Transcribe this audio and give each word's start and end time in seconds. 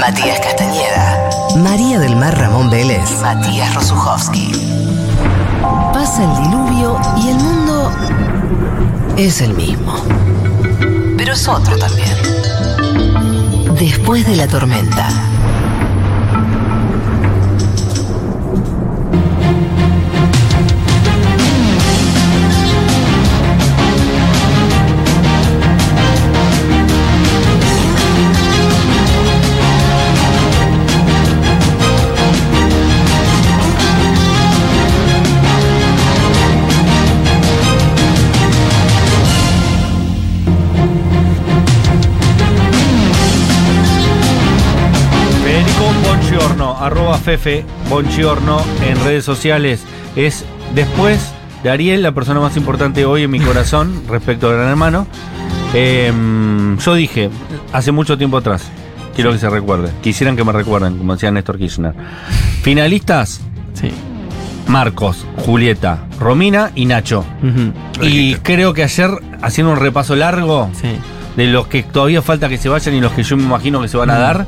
Matías 0.00 0.38
Castañeda, 0.40 1.30
María 1.56 1.98
del 1.98 2.14
Mar 2.14 2.36
Ramón 2.38 2.70
Vélez, 2.70 3.20
Matías 3.20 3.74
Rosuchowski. 3.74 4.52
Pasa 5.92 6.22
el 6.22 6.42
diluvio 6.44 7.00
y 7.16 7.28
el 7.28 7.36
mundo 7.36 7.90
es 9.16 9.40
el 9.40 9.54
mismo. 9.54 9.94
Pero 11.16 11.32
es 11.32 11.48
otro 11.48 11.76
también. 11.78 12.16
Después 13.78 14.26
de 14.26 14.36
la 14.36 14.46
tormenta. 14.46 15.08
Bongiorno, 46.22 46.76
arroba 46.78 47.16
Fefe 47.16 47.64
Bongiorno 47.88 48.60
en 48.84 49.02
redes 49.04 49.24
sociales. 49.24 49.84
Es 50.16 50.44
después 50.74 51.32
de 51.62 51.70
Ariel 51.70 52.02
la 52.02 52.12
persona 52.12 52.40
más 52.40 52.56
importante 52.56 53.04
hoy 53.04 53.22
en 53.22 53.30
mi 53.30 53.38
corazón 53.40 54.02
respecto 54.08 54.48
a 54.48 54.52
Gran 54.52 54.68
Hermano. 54.68 55.06
Em, 55.74 56.76
yo 56.78 56.94
dije, 56.94 57.30
hace 57.72 57.92
mucho 57.92 58.18
tiempo 58.18 58.36
atrás, 58.38 58.64
quiero 59.14 59.30
que 59.32 59.38
se 59.38 59.48
recuerde, 59.48 59.90
quisieran 60.02 60.34
que 60.36 60.42
me 60.44 60.52
recuerden, 60.52 60.98
como 60.98 61.12
decía 61.14 61.30
Néstor 61.30 61.56
Kirchner. 61.58 61.94
Finalistas, 62.62 63.40
Sí. 63.74 63.90
Marcos, 64.66 65.24
Julieta, 65.46 66.00
Romina 66.18 66.72
y 66.74 66.84
Nacho. 66.86 67.24
Y 68.02 68.34
creo 68.36 68.74
que 68.74 68.82
ayer, 68.82 69.10
haciendo 69.40 69.72
un 69.72 69.78
repaso 69.78 70.16
largo, 70.16 70.68
Sí. 70.74 70.88
de 71.36 71.46
los 71.46 71.68
que 71.68 71.84
todavía 71.84 72.22
falta 72.22 72.48
que 72.48 72.58
se 72.58 72.68
vayan 72.68 72.94
y 72.96 73.00
los 73.00 73.12
que 73.12 73.22
yo 73.22 73.36
me 73.36 73.44
imagino 73.44 73.80
que 73.80 73.88
se 73.88 73.96
van 73.96 74.10
a 74.10 74.18
dar, 74.18 74.46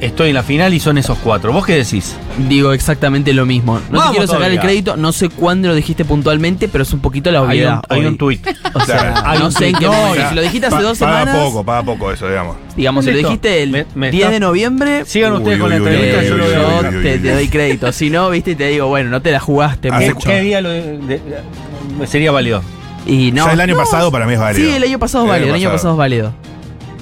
estoy 0.00 0.28
en 0.30 0.34
la 0.34 0.42
final 0.42 0.72
y 0.74 0.80
son 0.80 0.98
esos 0.98 1.18
cuatro. 1.18 1.52
¿Vos 1.52 1.64
qué 1.66 1.74
decís? 1.76 2.16
Digo 2.48 2.72
exactamente 2.72 3.32
lo 3.32 3.46
mismo. 3.46 3.78
No 3.90 3.98
Vamos 3.98 4.12
te 4.12 4.18
quiero 4.18 4.32
sacar 4.32 4.50
el 4.50 4.60
crédito, 4.60 4.96
no 4.96 5.12
sé 5.12 5.28
cuándo 5.28 5.68
lo 5.68 5.74
dijiste 5.74 6.04
puntualmente, 6.04 6.68
pero 6.68 6.82
es 6.82 6.92
un 6.92 7.00
poquito 7.00 7.30
la 7.30 7.40
Hay 7.40 7.46
obviedad. 7.46 7.74
un, 7.76 7.82
hay 7.96 8.00
hoy. 8.00 8.06
un 8.06 8.18
tuit. 8.18 8.46
O 8.74 8.80
sea, 8.80 8.98
Claro. 9.12 9.22
Hay 9.28 9.38
no 9.40 9.46
un 9.46 9.52
sé 9.52 9.66
en 9.66 9.72
tuit. 9.72 9.78
qué 9.80 9.86
No, 9.86 9.92
momento. 9.92 10.16
ya. 10.18 10.28
Si 10.30 10.34
lo 10.34 10.42
dijiste 10.42 10.66
hace 10.66 10.76
Pa- 10.76 10.82
dos 10.82 10.98
paga 10.98 11.18
semanas, 11.20 11.44
poco, 11.44 11.64
paga 11.64 11.82
poco 11.82 12.12
eso, 12.12 12.28
digamos. 12.28 12.56
digamos, 12.76 13.04
si 13.04 13.10
lo 13.10 13.16
Listo. 13.16 13.28
dijiste 13.28 13.62
el 13.62 13.70
Me- 13.70 13.86
me 13.94 14.10
10 14.10 14.22
está- 14.24 14.32
de 14.34 14.40
noviembre, 14.40 15.04
Sigan 15.04 15.32
Uy, 15.32 15.38
ustedes 15.38 15.58
con 15.58 15.70
la 15.70 15.76
uy, 15.76 15.82
entrevista, 15.86 16.18
uy, 16.20 16.26
yo 16.26 16.32
uy, 16.34 16.38
lo 16.38 16.44
uy, 16.44 16.50
veo. 16.50 16.60
uy, 16.60 16.82
yo 16.92 16.98
uy, 16.98 17.02
te, 17.04 17.12
uy. 17.14 17.18
te 17.20 17.32
doy 17.34 17.48
crédito. 17.48 17.92
Si 17.92 18.10
no, 18.10 18.30
viste, 18.30 18.50
y 18.52 18.54
te 18.54 18.66
digo, 18.68 18.86
bueno, 18.88 19.10
no 19.10 19.20
te 19.22 19.30
la 19.32 19.40
jugaste 19.40 19.88
Hace- 19.90 20.14
mucho. 20.14 20.28
¿Qué 20.28 20.40
día 20.40 20.60
lo 20.60 20.70
de- 20.70 20.98
de- 20.98 21.20
de- 21.98 22.06
sería 22.06 22.30
válido? 22.32 22.62
Y 23.06 23.32
no, 23.32 23.46
ya 23.46 23.52
el 23.54 23.60
año 23.60 23.74
no. 23.74 23.80
pasado 23.80 24.10
para 24.12 24.26
mí 24.26 24.34
es 24.34 24.38
válido. 24.38 24.68
Sí, 24.68 24.76
el 24.76 24.82
año 24.84 24.98
pasado 24.98 25.24
es 25.24 25.30
válido, 25.30 25.48
el 25.48 25.54
año 25.54 25.70
pasado 25.72 25.94
es 25.94 25.98
válido. 25.98 26.32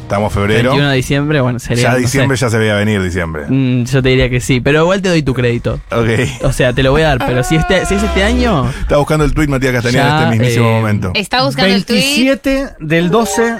Estamos 0.09 0.33
en 0.35 0.41
febrero. 0.41 0.71
21 0.71 0.89
de 0.89 0.97
diciembre, 0.97 1.41
bueno, 1.43 1.59
sería. 1.59 1.83
Ya 1.83 1.89
no 1.91 1.97
sé. 1.97 2.01
diciembre 2.01 2.37
ya 2.39 2.49
se 2.49 2.57
veía 2.57 2.75
venir 2.77 3.03
diciembre. 3.03 3.45
Mm, 3.47 3.85
yo 3.85 4.03
te 4.03 4.09
diría 4.09 4.31
que 4.31 4.41
sí, 4.41 4.59
pero 4.59 4.81
igual 4.81 5.03
te 5.03 5.11
doy 5.11 5.23
tu 5.23 5.35
crédito. 5.35 5.81
Ok. 5.91 6.09
O 6.45 6.53
sea, 6.55 6.73
te 6.73 6.83
lo 6.83 6.93
voy 6.93 7.03
a 7.03 7.09
dar, 7.09 7.19
pero 7.19 7.45
si, 7.45 7.57
este, 7.57 7.85
si 7.85 7.97
es 7.97 8.03
este 8.03 8.23
año, 8.23 8.71
Está 8.81 8.97
buscando 8.97 9.27
el 9.27 9.35
tweet 9.35 9.49
Matías 9.49 9.75
Castañeda 9.75 10.09
en 10.09 10.25
este 10.25 10.31
mismísimo 10.31 10.69
eh, 10.71 10.73
momento. 10.73 11.11
Está 11.13 11.45
buscando 11.45 11.75
el 11.75 11.85
tweet. 11.85 12.01
27 12.01 12.69
del 12.81 13.11
12, 13.11 13.57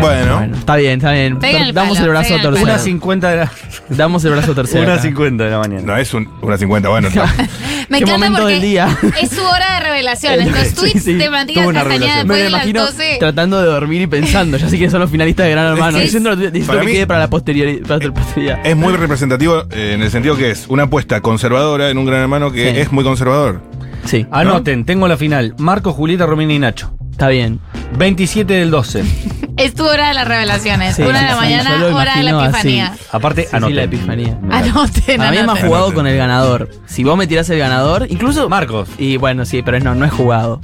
Bueno, 0.00 0.36
bueno, 0.38 0.56
está 0.56 0.76
bien, 0.76 0.94
está 0.98 1.12
bien. 1.12 1.38
El 1.42 1.72
Damos 1.72 1.98
palo, 1.98 2.06
el 2.06 2.10
brazo 2.12 2.34
el 2.34 2.42
torcido. 2.42 2.64
una 2.64 2.78
50 2.78 3.30
de 3.30 3.36
la, 3.36 3.52
Damos 3.90 4.24
el 4.24 4.32
brazo 4.32 4.54
torcido. 4.54 4.82
una 4.82 4.94
acá. 4.94 5.02
50 5.02 5.44
de 5.44 5.50
la 5.50 5.58
mañana. 5.58 5.82
no 5.82 5.96
es 5.96 6.12
un, 6.14 6.28
una 6.40 6.58
50, 6.58 6.88
bueno. 6.88 7.08
no. 7.14 7.22
Me 7.88 7.98
¿Qué 7.98 8.04
encanta 8.04 8.12
momento 8.18 8.38
porque 8.40 8.52
del 8.54 8.62
día? 8.62 8.98
es 9.20 9.30
su 9.30 9.42
hora 9.42 9.74
de 9.74 9.80
revelación. 9.80 10.32
Sí, 10.42 10.50
Los 10.50 10.74
tweets 10.74 11.04
sí. 11.04 11.14
de 11.14 11.30
Matías 11.30 11.60
Tuvo 11.60 11.68
una 11.68 11.80
Castañeda 11.80 12.22
revelación. 12.22 12.28
Me 12.28 12.34
después 12.34 12.38
lo 12.38 12.44
de 12.44 12.50
las 12.50 12.60
imagino 12.66 12.84
12. 12.86 13.16
tratando 13.20 13.60
de 13.60 13.66
dormir 13.66 14.02
y 14.02 14.06
pensando, 14.06 14.56
ya 14.56 14.68
sé 14.68 14.78
que 14.78 14.90
son 14.90 15.00
los 15.00 15.10
finalistas 15.10 15.46
de 15.46 15.52
Gran 15.52 15.66
Hermano. 15.72 15.98
Sí. 15.98 16.04
Diciendo 16.04 16.34
necesito 16.36 16.66
Para 16.66 16.80
que 16.80 16.86
mí- 16.86 16.92
quede 16.92 17.06
para 17.06 17.20
la 17.20 17.30
posterioridad. 17.30 17.86
Para 17.86 18.06
la 18.06 18.14
posteridad. 18.14 18.60
es 18.64 18.76
muy 18.76 18.94
representativo 18.94 19.64
eh, 19.70 19.92
en 19.94 20.02
el 20.02 20.10
sentido 20.10 20.36
que 20.36 20.50
es 20.50 20.66
una 20.68 20.84
apuesta 20.84 21.20
conservadora 21.20 21.90
en 21.90 21.98
un 21.98 22.06
gran 22.06 22.20
hermano 22.22 22.50
que 22.50 22.72
Sí. 22.72 22.80
es 22.80 22.92
muy 22.92 23.04
conservador. 23.04 23.60
Sí, 24.04 24.26
Anoten, 24.32 24.84
tengo 24.84 25.06
la 25.06 25.16
final. 25.16 25.54
Marcos, 25.58 25.94
Julieta, 25.94 26.26
Romina 26.26 26.52
y 26.54 26.58
Nacho. 26.58 26.92
Está 27.12 27.28
bien. 27.28 27.60
27 27.98 28.52
del 28.52 28.70
12. 28.70 29.04
Es 29.58 29.74
tu 29.74 29.84
hora 29.86 30.08
de 30.08 30.14
las 30.14 30.26
revelaciones. 30.26 30.96
Sí, 30.96 31.02
Una 31.02 31.20
de 31.20 31.26
la 31.26 31.32
sí, 31.34 31.36
mañana, 31.40 31.70
yo 31.78 31.90
lo 31.90 31.96
hora 31.96 32.16
de 32.16 32.22
la 32.22 32.30
imagino 32.30 32.44
epifanía. 32.48 32.86
así. 32.86 33.04
Aparte, 33.12 33.42
Sí, 33.42 33.48
sí, 33.50 33.56
anoten. 33.56 33.76
la 33.76 33.82
epifanía. 33.82 34.38
Anoten, 34.50 35.20
A 35.20 35.24
mí 35.26 35.30
me 35.30 35.38
ha 35.38 35.42
anoten. 35.42 35.66
jugado 35.66 35.84
Anoten. 35.84 35.94
con 35.94 36.06
el 36.06 36.16
ganador. 36.16 36.70
Si 36.86 37.04
vos 37.04 37.18
me 37.18 37.26
tirás 37.26 37.50
el 37.50 37.58
ganador, 37.58 38.06
incluso. 38.08 38.48
Marcos. 38.48 38.88
Y 38.96 39.18
bueno, 39.18 39.44
sí, 39.44 39.60
pero 39.62 39.78
no, 39.80 39.94
no 39.94 40.06
es 40.06 40.12
jugado. 40.12 40.58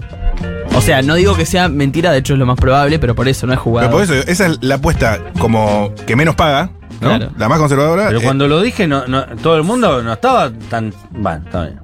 O 0.75 0.81
sea, 0.81 1.03
no 1.03 1.17
digo 1.17 1.37
que 1.37 1.45
sea 1.45 1.69
mentira, 1.69 2.13
de 2.13 2.19
hecho 2.21 2.33
es 2.33 2.39
lo 2.39 2.47
más 2.47 2.57
probable, 2.57 2.99
pero 2.99 3.15
por 3.15 3.29
eso 3.29 3.47
no 3.47 3.53
es 3.53 3.59
jugado. 3.59 3.89
Pero 3.91 3.99
por 4.07 4.17
eso, 4.17 4.27
esa 4.31 4.47
es 4.47 4.59
la 4.63 4.77
apuesta 4.77 5.19
como 5.39 5.93
que 6.07 6.17
menos 6.17 6.35
paga, 6.35 6.71
¿no? 7.03 7.09
Claro. 7.11 7.31
La 7.37 7.49
más 7.51 7.59
conservadora. 7.59 8.07
Pero 8.07 8.21
eh, 8.21 8.25
cuando 8.25 8.49
lo 8.49 8.63
dije, 8.63 8.89
no, 8.89 9.07
no- 9.07 9.27
todo 9.43 9.57
el 9.59 9.65
mundo 9.65 10.03
no 10.03 10.15
estaba 10.15 10.51
tan. 10.71 10.95
Bueno, 11.11 11.43
está 11.45 11.63
bien. 11.65 11.79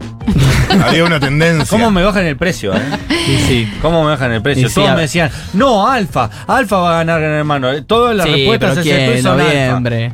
Había 0.85 1.05
una 1.05 1.21
tendencia. 1.21 1.67
¿Cómo 1.69 1.91
me 1.91 2.03
bajan 2.03 2.25
el 2.27 2.37
precio, 2.37 2.75
eh? 2.75 2.81
Sí, 3.09 3.39
sí. 3.49 3.73
¿Cómo 3.83 4.03
me 4.05 4.11
bajan 4.11 4.33
el 4.33 4.43
precio? 4.43 4.69
Sí, 4.69 4.75
Todos 4.77 4.89
a- 4.91 4.95
me 4.95 5.03
decían, 5.03 5.31
no, 5.53 5.87
Alfa, 5.89 6.31
Alfa 6.47 6.77
va 6.79 6.95
a 6.95 6.99
ganar 6.99 7.21
Gran 7.21 7.33
Hermano. 7.35 7.83
Todas 7.85 8.15
las 8.17 8.27
Sí, 8.27 8.33
respuestas 8.33 8.79
Alfa. 8.79 9.37
noviembre. 9.37 10.13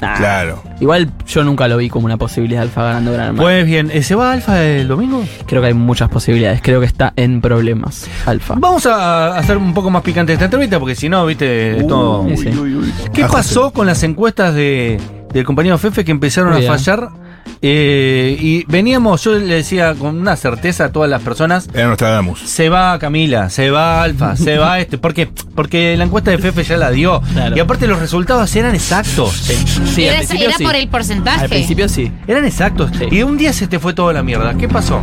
Nah. 0.00 0.16
Claro. 0.16 0.62
Igual 0.80 1.10
yo 1.26 1.44
nunca 1.44 1.66
lo 1.68 1.76
vi 1.78 1.88
como 1.88 2.04
una 2.06 2.16
posibilidad 2.18 2.60
de 2.60 2.64
Alfa 2.66 2.82
ganando 2.82 3.12
Gran 3.12 3.26
Hermano. 3.28 3.42
Pues 3.42 3.64
bien, 3.64 3.90
¿eh, 3.92 4.02
¿se 4.02 4.14
va 4.14 4.32
Alfa 4.32 4.62
el 4.62 4.86
domingo? 4.88 5.24
Creo 5.46 5.62
que 5.62 5.68
hay 5.68 5.74
muchas 5.74 6.08
posibilidades. 6.10 6.60
Creo 6.62 6.80
que 6.80 6.86
está 6.86 7.12
en 7.16 7.40
problemas. 7.40 8.06
Alfa. 8.26 8.54
Vamos 8.58 8.84
a 8.86 9.36
hacer 9.38 9.56
un 9.56 9.72
poco 9.72 9.90
más 9.90 10.02
picante 10.02 10.32
esta 10.32 10.46
entrevista 10.46 10.78
porque 10.80 10.94
si 10.94 11.08
no, 11.08 11.24
viste, 11.24 11.78
sí. 12.36 12.50
¿Qué 13.14 13.24
pasó 13.26 13.70
con 13.72 13.86
las 13.86 14.02
encuestas 14.02 14.54
de, 14.54 15.00
del 15.32 15.44
compañero 15.44 15.78
Fefe 15.78 16.04
que 16.04 16.10
empezaron 16.10 16.52
a 16.52 16.60
fallar? 16.60 17.08
Eh, 17.66 18.36
y 18.38 18.64
veníamos, 18.66 19.24
yo 19.24 19.38
le 19.38 19.54
decía 19.54 19.94
con 19.94 20.18
una 20.18 20.36
certeza 20.36 20.84
a 20.84 20.92
todas 20.92 21.08
las 21.08 21.22
personas, 21.22 21.66
Era 21.72 21.88
Nostradamus. 21.88 22.40
se 22.40 22.68
va 22.68 22.98
Camila, 22.98 23.48
se 23.48 23.70
va 23.70 24.02
Alfa, 24.02 24.36
se 24.36 24.58
va 24.58 24.80
este. 24.80 24.98
¿Por 24.98 25.14
qué? 25.14 25.30
Porque 25.54 25.96
la 25.96 26.04
encuesta 26.04 26.30
de 26.30 26.36
Fefe 26.36 26.62
ya 26.62 26.76
la 26.76 26.90
dio. 26.90 27.22
Claro. 27.32 27.56
Y 27.56 27.60
aparte 27.60 27.86
los 27.86 27.98
resultados 28.00 28.54
eran 28.54 28.74
exactos. 28.74 29.32
Sí, 29.32 30.04
era 30.04 30.18
al 30.18 30.26
principio 30.26 30.48
era 30.48 30.58
sí. 30.58 30.64
por 30.64 30.74
el 30.74 30.88
porcentaje. 30.88 31.40
Al 31.44 31.48
principio 31.48 31.88
sí. 31.88 32.12
Eran 32.26 32.44
exactos. 32.44 32.90
Sí. 32.98 33.06
Y 33.10 33.22
un 33.22 33.38
día 33.38 33.54
se 33.54 33.66
te 33.66 33.78
fue 33.78 33.94
toda 33.94 34.12
la 34.12 34.22
mierda. 34.22 34.52
¿Qué 34.58 34.68
pasó? 34.68 35.00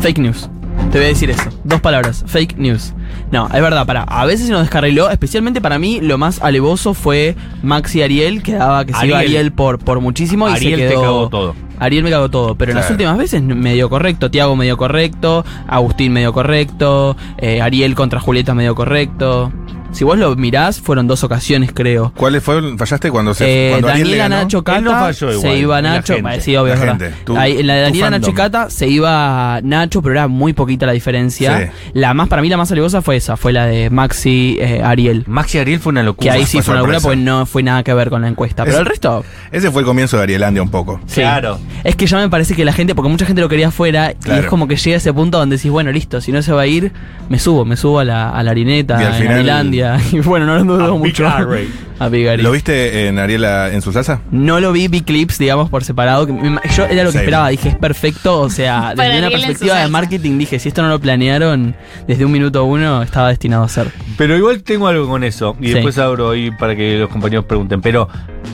Fake 0.00 0.18
news. 0.18 0.50
Te 0.92 0.98
voy 0.98 1.06
a 1.06 1.08
decir 1.08 1.30
eso. 1.30 1.48
Dos 1.64 1.80
palabras. 1.80 2.24
Fake 2.26 2.58
news. 2.58 2.92
No, 3.32 3.46
es 3.46 3.62
verdad, 3.62 3.86
para. 3.86 4.02
A 4.02 4.26
veces 4.26 4.48
se 4.48 4.52
nos 4.52 4.60
descarriló. 4.60 5.08
Especialmente 5.08 5.62
para 5.62 5.78
mí, 5.78 6.00
lo 6.02 6.18
más 6.18 6.42
alevoso 6.42 6.92
fue 6.92 7.36
Maxi 7.62 8.02
Ariel, 8.02 8.42
que 8.42 8.52
daba 8.52 8.84
que 8.84 8.92
se 8.92 9.06
iba 9.06 9.16
Ariel. 9.18 9.36
Ariel 9.36 9.52
por, 9.52 9.78
por 9.78 10.00
muchísimo 10.00 10.46
y 10.50 10.52
Ariel 10.52 10.78
se 10.78 10.84
te 10.84 10.90
quedó. 10.92 11.00
cagó 11.00 11.28
todo. 11.30 11.69
Ariel 11.80 12.04
me 12.04 12.10
cagó 12.10 12.28
todo, 12.28 12.54
pero 12.54 12.72
en 12.72 12.76
las 12.76 12.90
últimas 12.90 13.16
veces 13.16 13.42
medio 13.42 13.88
correcto. 13.88 14.30
Tiago 14.30 14.54
medio 14.54 14.76
correcto, 14.76 15.44
Agustín 15.66 16.12
medio 16.12 16.32
correcto, 16.32 17.16
eh, 17.38 17.60
Ariel 17.60 17.94
contra 17.94 18.20
Julieta 18.20 18.54
medio 18.54 18.74
correcto. 18.74 19.50
Si 19.92 20.04
vos 20.04 20.16
lo 20.16 20.34
mirás, 20.36 20.80
fueron 20.80 21.06
dos 21.08 21.24
ocasiones, 21.24 21.72
creo. 21.74 22.12
¿Cuál 22.16 22.40
fue? 22.40 22.76
¿Fallaste 22.78 23.10
cuando 23.10 23.34
se 23.34 23.44
Eh, 23.44 23.70
cuando 23.72 23.88
Daniela 23.88 24.16
ganó? 24.16 24.36
Nacho 24.36 24.62
Cata 24.62 24.80
no 24.80 24.90
falló 24.92 25.30
igual, 25.32 25.40
se 25.42 25.58
iba 25.58 25.82
la 25.82 25.90
Nacho, 25.96 26.14
gente. 26.14 26.40
sí, 26.40 26.56
obvio, 26.56 26.68
La 26.68 26.74
es 26.74 26.80
verdad. 26.80 26.98
gente, 27.00 27.14
tu- 27.24 27.36
Ahí, 27.36 27.58
en 27.58 27.66
la 27.66 27.74
de 27.74 27.80
Daniela 27.82 28.10
Nacho. 28.10 28.32
Cata 28.32 28.70
se 28.70 28.86
iba 28.88 29.60
Nacho, 29.62 30.00
pero 30.00 30.14
era 30.14 30.28
muy 30.28 30.52
poquita 30.52 30.86
la 30.86 30.92
diferencia. 30.92 31.58
Sí. 31.58 31.64
La 31.94 32.14
más 32.14 32.28
para 32.28 32.40
mí 32.40 32.48
la 32.48 32.56
más 32.56 32.70
alevosa 32.70 33.02
fue 33.02 33.16
esa, 33.16 33.36
fue 33.36 33.52
la 33.52 33.66
de 33.66 33.90
Maxi 33.90 34.56
eh, 34.60 34.80
Ariel. 34.82 35.24
Maxi 35.26 35.58
Ariel 35.58 35.80
fue 35.80 35.90
una 35.90 36.02
locura. 36.04 36.32
Que 36.32 36.38
ahí 36.38 36.46
sí 36.46 36.58
fue 36.58 36.62
fue 36.62 36.74
una 36.74 36.80
locura 36.82 37.00
porque 37.00 37.16
no 37.16 37.44
fue 37.46 37.62
nada 37.64 37.82
que 37.82 37.92
ver 37.92 38.10
con 38.10 38.22
la 38.22 38.28
encuesta. 38.28 38.64
Pero 38.64 38.76
Es- 38.76 38.80
el 38.80 38.86
resto, 38.86 39.24
Ese 39.50 39.70
fue 39.72 39.82
el 39.82 39.86
comienzo 39.86 40.16
de 40.16 40.22
Arielandia 40.22 40.62
un 40.62 40.70
poco. 40.70 41.00
sí. 41.06 41.20
Claro. 41.20 41.58
Es 41.82 41.96
que 41.96 42.06
ya 42.06 42.16
me 42.18 42.28
parece 42.28 42.54
que 42.54 42.64
la 42.64 42.72
gente, 42.72 42.94
porque 42.94 43.08
mucha 43.10 43.26
gente 43.26 43.40
lo 43.42 43.48
quería 43.48 43.68
afuera, 43.68 44.12
y 44.24 44.30
es 44.30 44.46
como 44.46 44.68
que 44.68 44.76
llega 44.76 44.96
ese 44.96 45.12
punto 45.12 45.38
donde 45.38 45.56
decís, 45.56 45.70
bueno, 45.70 45.90
listo, 45.90 46.20
si 46.20 46.30
no 46.32 46.42
se 46.42 46.52
va 46.52 46.62
a 46.62 46.66
ir, 46.66 46.92
me 47.28 47.38
subo, 47.38 47.64
me 47.64 47.76
subo 47.76 47.98
a 48.00 48.04
la, 48.04 48.30
a 48.30 48.42
la 48.42 48.50
harineta, 48.52 49.00
Y 49.00 49.04
al 49.04 49.12
en 49.14 49.18
final- 49.22 49.36
Y 50.12 50.18
bueno, 50.20 50.46
no 50.46 50.58
lo 50.58 50.64
dudo 50.76 50.94
A 50.94 50.98
mucho. 50.98 51.24
Big 51.24 51.32
Array. 51.32 51.68
A 51.98 52.08
Big 52.10 52.26
Array. 52.28 52.42
¿Lo 52.42 52.52
viste 52.52 53.08
en 53.08 53.18
Ariela 53.18 53.72
en 53.72 53.82
su 53.82 53.92
salsa? 53.92 54.20
No 54.30 54.60
lo 54.60 54.72
vi, 54.72 54.88
vi 54.88 55.00
clips, 55.02 55.38
digamos, 55.38 55.68
por 55.70 55.84
separado. 55.84 56.26
Yo 56.28 56.84
era 56.86 57.02
lo 57.04 57.08
que 57.10 57.12
Same. 57.12 57.24
esperaba, 57.24 57.48
dije, 57.48 57.68
es 57.70 57.76
perfecto. 57.76 58.40
O 58.40 58.50
sea, 58.50 58.92
Para 58.96 59.08
desde 59.10 59.18
una 59.26 59.30
perspectiva 59.30 59.78
de 59.80 59.88
marketing, 59.88 60.38
dije, 60.38 60.58
si 60.58 60.68
esto 60.68 60.82
no 60.82 60.88
lo 60.88 60.98
planearon 61.00 61.74
desde 62.06 62.24
un 62.24 62.32
minuto 62.32 62.64
uno, 62.64 63.02
estaba 63.02 63.28
destinado 63.28 63.64
a 63.64 63.68
ser. 63.68 63.90
Pero 64.16 64.36
igual 64.36 64.62
tengo 64.62 64.86
algo 64.88 65.08
con 65.08 65.24
eso. 65.24 65.56
Y 65.60 65.68
Sí. 65.68 65.74
después 65.74 65.96
abro 65.98 66.30
ahí 66.30 66.50
para 66.50 66.74
que 66.76 66.98
los 66.98 67.08
compañeros 67.08 67.44
pregunten. 67.44 67.80
Pero 67.80 68.08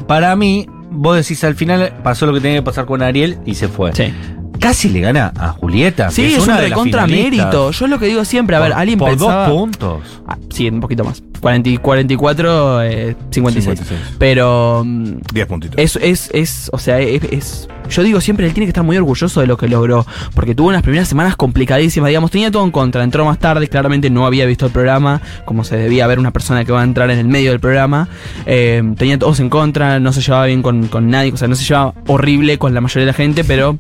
para 0.07 0.35
mí, 0.37 0.67
vos 0.91 1.17
decís 1.17 1.43
al 1.45 1.55
final 1.55 1.93
pasó 2.03 2.27
lo 2.27 2.33
que 2.35 2.41
tenía 2.41 2.59
que 2.59 2.63
pasar 2.63 2.87
con 2.87 3.03
Ariel 3.03 3.39
y 3.45 3.55
se 3.55 3.69
fue. 3.69 3.95
Sí. 3.95 4.13
Casi 4.59 4.89
le 4.89 5.01
gana 5.01 5.33
a 5.39 5.49
Julieta. 5.53 6.07
que 6.09 6.13
Sí, 6.15 6.25
es, 6.35 6.39
un 6.39 6.45
una 6.45 6.57
de 6.57 6.63
las 6.63 6.71
recontra 6.71 7.05
finalistas. 7.07 7.45
mérito. 7.47 7.71
Yo 7.71 7.85
es 7.85 7.91
lo 7.91 7.99
que 7.99 8.07
digo 8.07 8.25
siempre, 8.25 8.57
a 8.57 8.61
ver, 8.61 8.73
Por- 8.73 8.81
alguien 8.81 8.99
por 8.99 9.11
pensaba... 9.11 9.49
dos 9.49 9.57
puntos. 9.59 10.01
Ah, 10.27 10.37
sí, 10.51 10.69
un 10.69 10.81
poquito 10.81 11.05
más. 11.05 11.23
40 11.41 11.69
y 11.69 11.77
44, 11.77 12.83
eh, 12.83 13.17
56. 13.31 13.79
56. 13.79 14.17
Pero 14.19 14.83
mm, 14.85 15.13
10 15.33 15.47
puntitos. 15.47 15.79
es, 15.79 15.97
es, 15.97 16.31
es, 16.33 16.71
o 16.73 16.79
sea, 16.79 16.99
es, 16.99 17.23
es- 17.25 17.69
Yo 17.91 18.03
digo 18.03 18.21
siempre, 18.21 18.47
él 18.47 18.53
tiene 18.55 18.67
que 18.67 18.71
estar 18.71 18.83
muy 18.83 18.97
orgulloso 18.97 19.41
de 19.41 19.47
lo 19.47 19.57
que 19.57 19.69
logró. 19.69 20.05
Porque 20.35 20.55
tuvo 20.55 20.69
unas 20.69 20.83
primeras 20.83 21.07
semanas 21.09 21.37
complicadísimas, 21.37 22.09
digamos, 22.09 22.31
tenía 22.33 22.51
todo 22.51 22.65
en 22.65 22.71
contra. 22.73 23.05
Entró 23.05 23.25
más 23.25 23.39
tarde, 23.39 23.69
claramente 23.69 24.11
no 24.11 24.27
había 24.27 24.45
visto 24.47 24.67
el 24.67 24.73
programa, 24.73 25.21
como 25.45 25.63
se 25.63 25.77
debía 25.77 26.07
ver 26.09 26.19
una 26.19 26.33
persona 26.33 26.65
que 26.65 26.73
va 26.73 26.81
a 26.81 26.85
entrar 26.85 27.11
en 27.11 27.19
el 27.19 27.29
medio 27.29 27.51
del 27.51 27.61
programa. 27.61 28.09
Eh, 28.47 28.83
tenía 28.97 29.19
todos 29.19 29.39
en 29.39 29.49
contra, 29.51 30.01
no 30.01 30.13
se 30.13 30.23
llevaba 30.23 30.47
bien 30.47 30.63
con, 30.63 30.89
con 30.89 31.11
nadie, 31.11 31.33
o 31.33 31.37
sea, 31.37 31.47
no 31.49 31.55
se 31.55 31.65
llevaba 31.65 31.95
horrible 32.09 32.59
con 32.59 32.75
la 32.75 32.81
mayoría 32.81 33.03
de 33.07 33.13
la 33.13 33.17
gente, 33.17 33.45
pero 33.45 33.79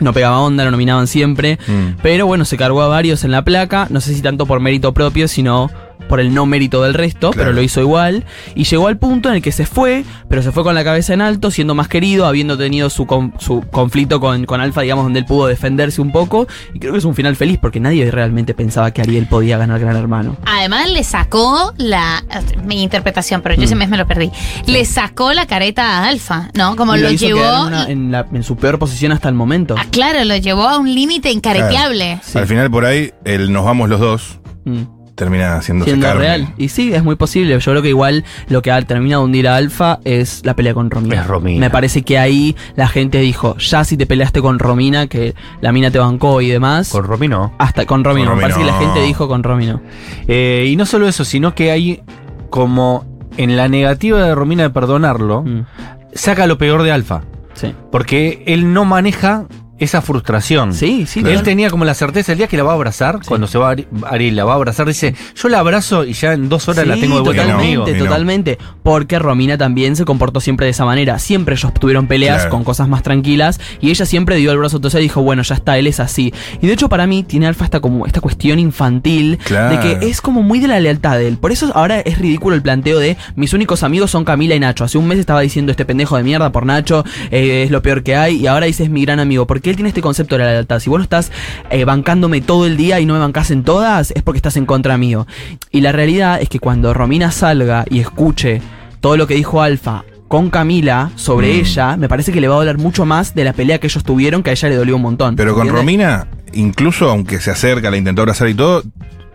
no 0.00 0.12
pegaba 0.12 0.40
onda, 0.40 0.64
lo 0.64 0.70
nominaban 0.70 1.06
siempre. 1.06 1.58
Mm. 1.66 1.98
Pero 2.02 2.26
bueno, 2.26 2.44
se 2.44 2.56
cargó 2.56 2.82
a 2.82 2.88
varios 2.88 3.24
en 3.24 3.30
la 3.30 3.42
placa, 3.42 3.86
no 3.90 4.00
sé 4.00 4.14
si 4.14 4.22
tanto 4.22 4.46
por 4.46 4.60
mérito 4.60 4.92
propio, 4.92 5.28
sino 5.28 5.70
por 6.14 6.20
el 6.20 6.32
no 6.32 6.46
mérito 6.46 6.80
del 6.80 6.94
resto, 6.94 7.32
Claro. 7.32 7.46
pero 7.46 7.52
lo 7.52 7.60
hizo 7.60 7.80
igual. 7.80 8.22
Y 8.54 8.62
llegó 8.62 8.86
al 8.86 8.98
punto 8.98 9.30
en 9.30 9.34
el 9.34 9.42
que 9.42 9.50
se 9.50 9.66
fue, 9.66 10.04
pero 10.28 10.42
se 10.44 10.52
fue 10.52 10.62
con 10.62 10.76
la 10.76 10.84
cabeza 10.84 11.12
en 11.12 11.20
alto, 11.20 11.50
siendo 11.50 11.74
más 11.74 11.88
querido, 11.88 12.24
habiendo 12.24 12.56
tenido 12.56 12.88
su, 12.88 13.04
con- 13.04 13.34
su 13.40 13.62
conflicto 13.72 14.20
con, 14.20 14.44
con 14.46 14.60
Alfa, 14.60 14.82
digamos, 14.82 15.06
donde 15.06 15.18
él 15.18 15.24
pudo 15.24 15.48
defenderse 15.48 16.00
un 16.00 16.12
poco. 16.12 16.46
Y 16.72 16.78
creo 16.78 16.92
que 16.92 17.00
es 17.00 17.04
un 17.04 17.16
final 17.16 17.34
feliz, 17.34 17.58
porque 17.60 17.80
nadie 17.80 18.08
realmente 18.12 18.54
pensaba 18.54 18.92
que 18.92 19.02
Ariel 19.02 19.26
podía 19.26 19.58
ganar 19.58 19.80
Gran 19.80 19.96
Hermano. 19.96 20.36
Además 20.46 20.88
le 20.88 21.02
sacó 21.02 21.72
la 21.78 22.22
mi 22.64 22.80
interpretación, 22.84 23.42
pero 23.42 23.56
yo 23.56 23.64
ese 23.64 23.74
mes 23.74 23.88
me 23.88 23.96
lo 23.96 24.06
perdí. 24.06 24.30
Le 24.66 24.84
sacó 24.84 25.32
la 25.32 25.46
careta 25.48 25.98
a 25.98 26.06
Alfa, 26.06 26.50
¿no? 26.54 26.76
Como 26.76 26.94
Y 26.94 27.00
lo, 27.00 27.10
hizo 27.10 27.26
llevó 27.26 27.40
en, 27.42 27.66
una- 27.66 27.86
en 27.90 28.12
la- 28.12 28.26
en 28.32 28.44
su 28.44 28.54
peor 28.56 28.78
posición 28.78 29.10
hasta 29.10 29.28
el 29.28 29.34
momento. 29.34 29.74
Ah, 29.76 29.86
claro, 29.90 30.22
lo 30.24 30.36
llevó 30.36 30.68
a 30.68 30.78
un 30.78 30.94
límite 30.94 31.32
incareteable. 31.32 32.20
Sí. 32.22 32.38
Al 32.38 32.46
final, 32.46 32.70
por 32.70 32.84
ahí, 32.84 33.10
el 33.24 33.52
nos 33.52 33.64
vamos 33.64 33.88
los 33.88 33.98
dos 33.98 34.38
Mm. 34.66 34.84
Termina 35.14 35.56
haciéndose 35.56 35.90
Siendo 35.90 36.06
carne. 36.06 36.20
real. 36.22 36.54
Y 36.56 36.68
sí, 36.68 36.92
es 36.92 37.02
muy 37.04 37.16
posible. 37.16 37.58
Yo 37.58 37.70
creo 37.72 37.82
que 37.82 37.88
igual 37.90 38.24
lo 38.48 38.62
que 38.62 38.70
ha 38.72 38.80
terminado 38.82 39.22
de 39.22 39.26
hundir 39.26 39.48
a 39.48 39.56
Alfa 39.56 40.00
es 40.04 40.42
la 40.44 40.54
pelea 40.56 40.74
con 40.74 40.90
Romina. 40.90 41.20
Es 41.22 41.26
Romina. 41.26 41.60
Me 41.60 41.70
parece 41.70 42.02
que 42.02 42.18
ahí 42.18 42.56
la 42.76 42.88
gente 42.88 43.18
dijo, 43.18 43.56
ya 43.58 43.84
si 43.84 43.96
te 43.96 44.06
peleaste 44.06 44.40
con 44.42 44.58
Romina, 44.58 45.06
que 45.06 45.34
la 45.60 45.72
mina 45.72 45.90
te 45.90 45.98
bancó 45.98 46.40
y 46.40 46.48
demás. 46.48 46.90
Con 46.90 47.04
Romy 47.04 47.28
no. 47.28 47.54
hasta 47.58 47.86
con 47.86 48.02
Romina. 48.04 48.28
Con 48.28 48.36
Me 48.36 48.42
parece 48.42 48.60
que 48.60 48.66
la 48.66 48.78
gente 48.78 49.00
dijo 49.02 49.28
con 49.28 49.42
Romina. 49.42 49.80
Eh, 50.28 50.66
y 50.70 50.76
no 50.76 50.86
solo 50.86 51.06
eso, 51.08 51.24
sino 51.24 51.54
que 51.54 51.70
hay 51.70 52.02
como 52.50 53.06
en 53.36 53.56
la 53.56 53.68
negativa 53.68 54.22
de 54.22 54.34
Romina 54.34 54.62
de 54.64 54.70
perdonarlo, 54.70 55.42
Mm, 55.42 55.64
saca 56.12 56.46
lo 56.46 56.58
peor 56.58 56.82
de 56.82 56.92
Alfa. 56.92 57.22
sí. 57.54 57.74
Porque 57.90 58.42
él 58.46 58.72
no 58.72 58.84
maneja 58.84 59.46
esa 59.78 60.00
frustración. 60.02 60.72
Sí, 60.72 61.04
sí. 61.06 61.20
Él 61.26 61.42
tenía 61.42 61.68
como 61.70 61.84
la 61.84 61.94
certeza 61.94 62.32
el 62.32 62.38
día 62.38 62.46
que 62.46 62.56
la 62.56 62.62
va 62.62 62.72
a 62.72 62.74
abrazar, 62.74 63.18
cuando 63.26 63.46
se 63.46 63.58
va 63.58 63.74
Ari- 63.74 63.86
Ariel, 64.08 64.36
la 64.36 64.44
va 64.44 64.52
a 64.52 64.54
abrazar, 64.56 64.86
dice, 64.86 65.14
yo 65.34 65.48
la 65.48 65.58
abrazo 65.58 66.04
y 66.04 66.12
ya 66.12 66.32
en 66.32 66.48
dos 66.48 66.68
horas 66.68 66.86
la 66.86 66.94
tengo 66.96 67.16
de 67.16 67.22
vuelta 67.22 67.42
totalmente, 67.42 67.76
conmigo. 67.80 68.04
Totalmente. 68.04 68.58
Porque 68.82 69.18
Romina 69.18 69.58
también 69.58 69.96
se 69.96 70.04
comportó 70.04 70.40
siempre 70.40 70.66
de 70.66 70.70
esa 70.70 70.84
manera. 70.84 71.18
Siempre 71.18 71.54
ellos 71.56 71.72
tuvieron 71.74 72.06
peleas 72.06 72.36
Claro. 72.42 72.50
con 72.50 72.64
cosas 72.64 72.88
más 72.88 73.02
tranquilas. 73.02 73.60
Y 73.80 73.90
ella 73.90 74.06
siempre 74.06 74.36
dio 74.36 74.52
el 74.52 74.58
brazo 74.58 74.80
y 74.84 74.98
dijo, 75.00 75.22
bueno, 75.22 75.42
ya 75.42 75.54
está, 75.56 75.76
él 75.78 75.86
es 75.86 75.98
así. 76.00 76.32
Y 76.60 76.66
de 76.66 76.72
hecho, 76.72 76.88
para 76.88 77.06
mí, 77.06 77.22
tiene 77.24 77.46
Alfa 77.46 77.64
esta 77.64 77.80
como 77.80 78.06
esta 78.06 78.20
cuestión 78.20 78.58
infantil 78.58 79.38
Claro. 79.44 79.76
de 79.76 79.98
que 79.98 80.06
es 80.08 80.20
como 80.20 80.42
muy 80.42 80.60
de 80.60 80.68
la 80.68 80.78
lealtad 80.80 81.16
de 81.18 81.26
él. 81.28 81.38
Por 81.38 81.50
eso 81.52 81.72
ahora 81.74 82.00
es 82.00 82.18
ridículo 82.18 82.54
el 82.54 82.62
planteo 82.62 82.98
de 82.98 83.16
mis 83.36 83.52
únicos 83.52 83.82
amigos 83.82 84.10
son 84.10 84.24
Camila 84.24 84.54
y 84.54 84.60
Nacho. 84.60 84.84
Hace 84.84 84.98
un 84.98 85.08
mes 85.08 85.18
estaba 85.18 85.40
diciendo 85.40 85.70
este 85.72 85.84
pendejo 85.84 86.16
de 86.16 86.22
mierda 86.22 86.52
por 86.52 86.64
Nacho, 86.66 87.04
eh, 87.30 87.64
es 87.64 87.70
lo 87.70 87.82
peor 87.82 88.02
que 88.02 88.14
hay. 88.16 88.36
Y 88.36 88.46
ahora 88.46 88.66
dice 88.66 88.84
es 88.84 88.90
mi 88.90 89.04
gran 89.04 89.18
amigo. 89.20 89.46
Porque 89.46 89.63
él 89.70 89.76
tiene 89.76 89.88
este 89.88 90.00
concepto 90.00 90.36
de 90.36 90.44
la 90.44 90.50
lealtad. 90.52 90.80
Si 90.80 90.90
vos 90.90 90.98
no 90.98 91.04
estás 91.04 91.30
eh, 91.70 91.84
bancándome 91.84 92.40
todo 92.40 92.66
el 92.66 92.76
día 92.76 93.00
y 93.00 93.06
no 93.06 93.14
me 93.14 93.20
bancás 93.20 93.50
en 93.50 93.62
todas, 93.64 94.10
es 94.10 94.22
porque 94.22 94.38
estás 94.38 94.56
en 94.56 94.66
contra 94.66 94.96
mío. 94.98 95.26
Y 95.70 95.80
la 95.80 95.92
realidad 95.92 96.40
es 96.40 96.48
que 96.48 96.58
cuando 96.58 96.94
Romina 96.94 97.30
salga 97.30 97.84
y 97.88 98.00
escuche 98.00 98.60
todo 99.00 99.16
lo 99.16 99.26
que 99.26 99.34
dijo 99.34 99.62
Alfa 99.62 100.04
con 100.28 100.50
Camila 100.50 101.10
sobre 101.16 101.48
Mm. 101.48 101.60
ella, 101.60 101.96
me 101.96 102.08
parece 102.08 102.32
que 102.32 102.40
le 102.40 102.48
va 102.48 102.54
a 102.54 102.58
doler 102.58 102.78
mucho 102.78 103.04
más 103.04 103.34
de 103.34 103.44
la 103.44 103.52
pelea 103.52 103.78
que 103.78 103.86
ellos 103.86 104.02
tuvieron, 104.02 104.42
que 104.42 104.50
a 104.50 104.52
ella 104.54 104.68
le 104.70 104.76
dolió 104.76 104.96
un 104.96 105.02
montón. 105.02 105.36
Pero 105.36 105.54
con. 105.54 105.68
Romina, 105.68 106.26
incluso 106.54 107.08
aunque 107.10 107.40
se 107.40 107.50
acerca, 107.50 107.90
la 107.90 107.98
intentó 107.98 108.22
abrazar 108.22 108.48
y 108.48 108.54
todo, 108.54 108.82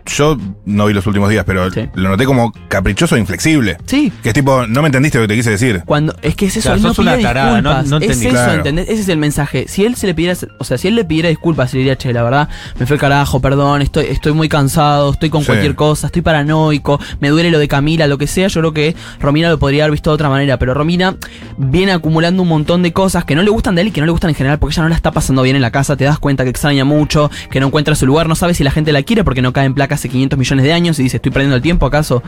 yo 0.06 0.36
no 0.64 0.86
vi 0.86 0.92
los 0.94 1.06
últimos 1.06 1.28
días, 1.30 1.44
pero 1.46 1.70
Sí. 1.70 1.88
lo 1.94 2.08
noté 2.08 2.24
como 2.24 2.52
caprichoso 2.68 3.16
e 3.16 3.18
inflexible. 3.20 3.76
Sí, 3.86 4.12
Que 4.22 4.30
es 4.30 4.34
tipo, 4.34 4.66
no 4.66 4.82
me 4.82 4.86
entendiste 4.88 5.18
lo 5.18 5.24
que 5.24 5.28
te 5.28 5.36
quise 5.36 5.50
decir. 5.50 5.82
Cuando, 5.86 6.14
es 6.22 6.34
que 6.34 6.46
es 6.46 6.56
eso, 6.56 6.68
Claro, 6.68 6.76
él 6.76 6.82
no 6.82 6.88
sos 6.90 6.98
una 7.00 7.12
pide 7.14 7.22
tarada, 7.22 7.50
no- 7.62 7.70
disculpas. 7.70 7.86
no 7.88 7.96
es 7.98 8.02
entendí. 8.02 8.26
eso, 8.26 8.34
Claro. 8.34 8.52
¿entendés? 8.54 8.88
Ese 8.88 9.00
es 9.02 9.08
el 9.08 9.18
mensaje. 9.18 9.66
Si 9.68 9.84
él 9.84 9.96
se 9.96 10.06
le 10.06 10.14
pidiera, 10.14 10.36
o 10.58 10.64
sea, 10.64 10.78
si 10.78 10.88
él 10.88 10.94
le 10.94 11.04
pidiera 11.04 11.28
disculpas, 11.28 11.70
se 11.70 11.76
le 11.76 11.80
diría, 11.82 11.96
che, 11.96 12.12
la 12.12 12.22
verdad, 12.22 12.48
me 12.78 12.86
fue 12.86 12.94
el 12.96 13.00
carajo, 13.00 13.40
perdón, 13.40 13.82
estoy, 13.82 14.06
estoy 14.06 14.32
muy 14.32 14.48
cansado, 14.48 15.12
estoy 15.12 15.30
con 15.30 15.42
Sí. 15.42 15.46
cualquier 15.46 15.74
cosa, 15.74 16.06
estoy 16.06 16.22
paranoico, 16.22 17.00
me 17.20 17.28
duele 17.28 17.50
lo 17.50 17.58
de 17.58 17.68
Camila, 17.68 18.06
lo 18.06 18.18
que 18.18 18.26
sea, 18.26 18.48
yo 18.48 18.60
creo 18.60 18.72
que 18.72 18.96
Romina 19.20 19.48
lo 19.50 19.58
podría 19.58 19.84
haber 19.84 19.92
visto 19.92 20.10
de 20.10 20.14
otra 20.14 20.28
manera, 20.28 20.58
pero 20.58 20.74
Romina 20.74 21.16
viene 21.56 21.92
acumulando 21.92 22.42
un 22.42 22.48
montón 22.48 22.82
de 22.82 22.92
cosas 22.92 23.24
que 23.24 23.34
no 23.34 23.42
le 23.42 23.50
gustan 23.50 23.74
de 23.74 23.82
él 23.82 23.88
y 23.88 23.90
que 23.90 24.00
no 24.00 24.06
le 24.06 24.12
gustan 24.12 24.30
en 24.30 24.34
general, 24.36 24.58
porque 24.58 24.74
ella 24.74 24.82
no 24.82 24.88
la 24.88 24.94
está 24.96 25.10
pasando 25.12 25.42
bien 25.42 25.56
en 25.56 25.62
la 25.62 25.70
casa, 25.70 25.96
te 25.96 26.04
das 26.04 26.18
cuenta 26.18 26.44
que 26.44 26.50
extraña 26.50 26.84
mucho, 26.84 27.30
que 27.50 27.60
no 27.60 27.66
encuentra 27.66 27.94
su 27.94 28.06
lugar, 28.06 28.28
no 28.28 28.34
sabe 28.34 28.54
si 28.54 28.64
la 28.64 28.70
gente 28.70 28.92
la 28.92 29.02
quiere 29.02 29.24
porque 29.24 29.42
no 29.42 29.52
cae 29.52 29.66
en 29.66 29.74
placa 29.74 29.89
hace 29.94 30.08
500 30.08 30.38
millones 30.38 30.64
de 30.64 30.72
años 30.72 30.98
y 30.98 31.02
dice, 31.04 31.16
estoy 31.16 31.32
perdiendo 31.32 31.56
el 31.56 31.62
tiempo 31.62 31.86
acaso. 31.86 32.22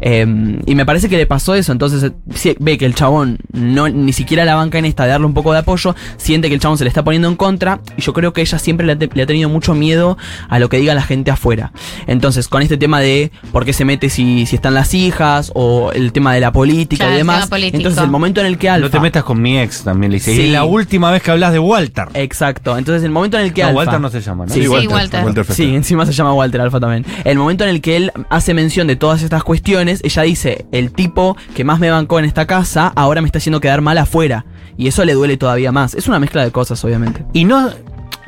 Eh, 0.00 0.58
y 0.66 0.74
me 0.74 0.86
parece 0.86 1.08
que 1.08 1.16
le 1.16 1.26
pasó 1.26 1.54
eso, 1.54 1.72
entonces 1.72 2.12
eh, 2.44 2.56
ve 2.58 2.78
que 2.78 2.86
el 2.86 2.94
chabón 2.94 3.38
no 3.52 3.88
ni 3.88 4.12
siquiera 4.12 4.44
la 4.44 4.54
banca 4.54 4.78
en 4.78 4.84
esta 4.84 5.04
de 5.04 5.10
darle 5.10 5.26
un 5.26 5.34
poco 5.34 5.52
de 5.52 5.58
apoyo, 5.60 5.94
siente 6.16 6.48
que 6.48 6.54
el 6.54 6.60
chabón 6.60 6.78
se 6.78 6.84
le 6.84 6.88
está 6.88 7.02
poniendo 7.04 7.28
en 7.28 7.36
contra 7.36 7.80
y 7.96 8.02
yo 8.02 8.12
creo 8.12 8.32
que 8.32 8.40
ella 8.40 8.58
siempre 8.58 8.86
le 8.86 8.92
ha, 8.92 8.98
te- 8.98 9.10
le 9.12 9.22
ha 9.22 9.26
tenido 9.26 9.48
mucho 9.48 9.74
miedo 9.74 10.16
a 10.48 10.58
lo 10.58 10.68
que 10.68 10.78
diga 10.78 10.94
la 10.94 11.02
gente 11.02 11.30
afuera. 11.30 11.72
Entonces, 12.06 12.48
con 12.48 12.62
este 12.62 12.76
tema 12.76 13.00
de 13.00 13.30
por 13.52 13.64
qué 13.64 13.72
se 13.72 13.84
mete 13.84 14.08
si, 14.10 14.46
si 14.46 14.56
están 14.56 14.74
las 14.74 14.94
hijas 14.94 15.50
o 15.54 15.92
el 15.92 16.12
tema 16.12 16.34
de 16.34 16.40
la 16.40 16.52
política 16.52 17.04
Claro, 17.04 17.14
y 17.14 17.18
demás, 17.18 17.48
entonces 17.52 18.02
el 18.02 18.10
momento 18.10 18.40
en 18.40 18.46
el 18.46 18.58
que 18.58 18.68
Alfa... 18.70 18.86
No 18.86 18.90
te 18.90 19.00
metas 19.00 19.24
con 19.24 19.40
mi 19.40 19.58
ex 19.58 19.82
también, 19.84 20.12
le 20.12 20.18
dice. 20.18 20.34
Sí. 20.34 20.42
Y 20.42 20.50
la 20.50 20.64
última 20.64 21.10
vez 21.10 21.22
que 21.22 21.30
hablas 21.30 21.52
de 21.52 21.58
Walter. 21.58 22.08
Exacto, 22.14 22.76
entonces 22.78 23.02
el 23.04 23.10
momento 23.10 23.38
en 23.38 23.44
el 23.46 23.52
que 23.52 23.62
no, 23.62 23.68
Alfa... 23.68 23.78
Walter 23.78 24.00
no 24.00 24.10
se 24.10 24.20
llama, 24.20 24.46
¿no? 24.46 24.54
Sí, 24.54 24.62
Sí, 24.62 24.68
Walter, 24.68 24.88
Walter. 24.90 25.24
Walter 25.24 25.44
Sí, 25.46 25.74
encima 25.74 26.04
se 26.06 26.12
llama 26.12 26.32
Walter 26.34 26.60
Alfa 26.60 26.80
también. 26.80 27.04
El 27.24 27.38
momento 27.38 27.64
en 27.64 27.70
el 27.70 27.80
que 27.80 27.96
él 27.96 28.12
hace 28.30 28.54
mención 28.54 28.86
de 28.86 28.96
todas 28.96 29.22
estas 29.22 29.44
cuestiones, 29.44 30.00
ella 30.04 30.22
dice, 30.22 30.66
el 30.72 30.92
tipo 30.92 31.36
que 31.54 31.64
más 31.64 31.78
me 31.80 31.90
bancó 31.90 32.18
en 32.18 32.24
esta 32.24 32.46
casa, 32.46 32.92
ahora 32.96 33.20
me 33.20 33.26
está 33.26 33.38
haciendo 33.38 33.60
quedar 33.60 33.80
mal 33.80 33.98
afuera. 33.98 34.44
Y 34.76 34.86
eso 34.88 35.04
le 35.04 35.14
duele 35.14 35.36
todavía 35.36 35.72
más. 35.72 35.94
Es 35.94 36.06
una 36.08 36.18
mezcla 36.20 36.44
de 36.44 36.50
cosas, 36.52 36.84
obviamente. 36.84 37.24
Y 37.32 37.44
no. 37.44 37.70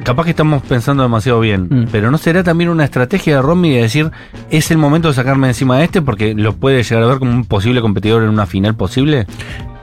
Capaz 0.02 0.24
que 0.24 0.30
estamos 0.30 0.62
pensando 0.62 1.02
demasiado 1.02 1.40
bien, 1.40 1.66
Mm. 1.70 1.86
pero 1.92 2.10
¿no 2.10 2.16
será 2.16 2.42
también 2.42 2.70
una 2.70 2.84
estrategia 2.84 3.36
de 3.36 3.42
Romy 3.42 3.70
de 3.74 3.82
decir 3.82 4.10
es 4.50 4.70
el 4.70 4.78
momento 4.78 5.08
de 5.08 5.14
sacarme 5.14 5.46
encima 5.48 5.76
de 5.76 5.84
este 5.84 6.00
porque 6.00 6.34
lo 6.34 6.54
puede 6.56 6.82
llegar 6.82 7.02
a 7.02 7.06
ver 7.06 7.18
como 7.18 7.32
un 7.32 7.44
posible 7.44 7.82
competidor 7.82 8.22
en 8.22 8.30
una 8.30 8.46
final 8.46 8.74
posible? 8.74 9.26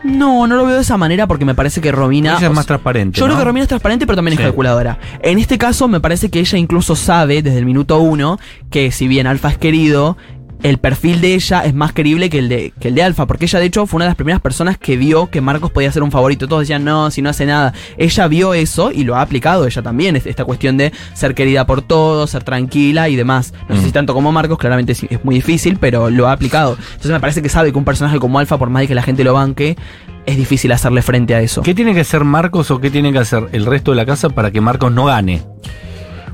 No, 0.07 0.47
no 0.47 0.55
lo 0.55 0.65
veo 0.65 0.75
de 0.75 0.81
esa 0.81 0.97
manera 0.97 1.27
porque 1.27 1.43
me 1.43 1.53
parece 1.53 1.81
que 1.81 1.91
Romina... 1.91 2.37
Ella 2.37 2.47
es 2.47 2.53
más 2.53 2.65
transparente. 2.65 3.19
Yo 3.19 3.25
creo 3.25 3.37
que 3.37 3.43
Romina 3.43 3.63
es 3.63 3.67
transparente, 3.67 4.07
pero 4.07 4.15
también 4.15 4.37
es 4.37 4.43
calculadora. 4.43 4.97
En 5.21 5.37
este 5.37 5.57
caso, 5.57 5.87
me 5.87 5.99
parece 5.99 6.29
que 6.29 6.39
ella 6.39 6.57
incluso 6.57 6.95
sabe 6.95 7.41
desde 7.41 7.57
el 7.57 7.65
minuto 7.65 7.99
uno 7.99 8.39
que 8.69 8.91
si 8.91 9.07
bien 9.07 9.27
Alfa 9.27 9.49
es 9.49 9.57
querido, 9.57 10.17
el 10.63 10.79
perfil 10.79 11.21
de 11.21 11.35
ella 11.35 11.61
es 11.65 11.73
más 11.75 11.93
querible 11.93 12.29
que 12.29 12.39
el 12.39 12.49
de, 12.49 12.73
que 12.79 12.87
el 12.87 12.95
de 12.95 13.03
Alfa, 13.03 13.25
porque 13.27 13.45
ella 13.45 13.59
de 13.59 13.65
hecho 13.67 13.85
fue 13.85 13.97
una 13.97 14.05
de 14.05 14.09
las 14.09 14.15
primeras 14.15 14.41
personas 14.41 14.77
que 14.77 14.97
vio 14.97 15.29
que 15.29 15.39
Marcos 15.39 15.71
podía 15.71 15.91
ser 15.91 16.01
un 16.03 16.11
favorito. 16.11 16.47
Todos 16.47 16.61
decían, 16.63 16.83
no, 16.83 17.11
si 17.11 17.21
no 17.21 17.29
hace 17.29 17.45
nada. 17.45 17.73
Ella 17.97 18.27
vio 18.27 18.53
eso 18.53 18.91
y 18.91 19.03
lo 19.03 19.15
ha 19.15 19.21
aplicado 19.21 19.65
ella 19.67 19.81
también, 19.81 20.15
es- 20.15 20.25
esta 20.25 20.45
cuestión 20.45 20.75
de 20.77 20.91
ser 21.13 21.35
querida 21.35 21.65
por 21.67 21.81
todos, 21.81 22.31
ser 22.31 22.43
tranquila 22.43 23.07
y 23.09 23.15
demás. 23.15 23.53
No 23.69 23.75
sé 23.75 23.81
Mm. 23.81 23.85
si 23.85 23.91
tanto 23.91 24.13
como 24.13 24.31
Marcos, 24.31 24.57
claramente 24.57 24.93
es, 24.93 25.03
es 25.03 25.23
muy 25.23 25.35
difícil, 25.35 25.77
pero 25.79 26.09
lo 26.09 26.27
ha 26.27 26.31
aplicado. 26.31 26.75
Entonces 26.89 27.11
me 27.11 27.19
parece 27.19 27.41
que 27.41 27.49
sabe 27.49 27.71
que 27.71 27.77
un 27.77 27.85
personaje 27.85 28.17
como 28.19 28.39
Alfa, 28.39 28.57
por 28.57 28.69
más 28.69 28.81
de 28.81 28.87
que 28.87 28.95
la 28.95 29.03
gente 29.03 29.23
lo 29.23 29.33
banque, 29.33 29.77
es 30.25 30.35
difícil 30.35 30.71
hacerle 30.73 31.01
frente 31.01 31.35
a 31.35 31.41
eso. 31.41 31.61
¿Qué 31.61 31.73
tiene 31.73 31.93
que 31.93 32.01
hacer 32.01 32.23
Marcos 32.25 32.69
o 32.71 32.81
qué 32.81 32.89
tiene 32.89 33.13
que 33.13 33.19
hacer 33.19 33.47
el 33.53 33.65
resto 33.65 33.91
de 33.91 33.97
la 33.97 34.05
casa 34.05 34.27
para 34.29 34.51
que 34.51 34.59
Marcos 34.59 34.91
no 34.91 35.05
gane? 35.05 35.41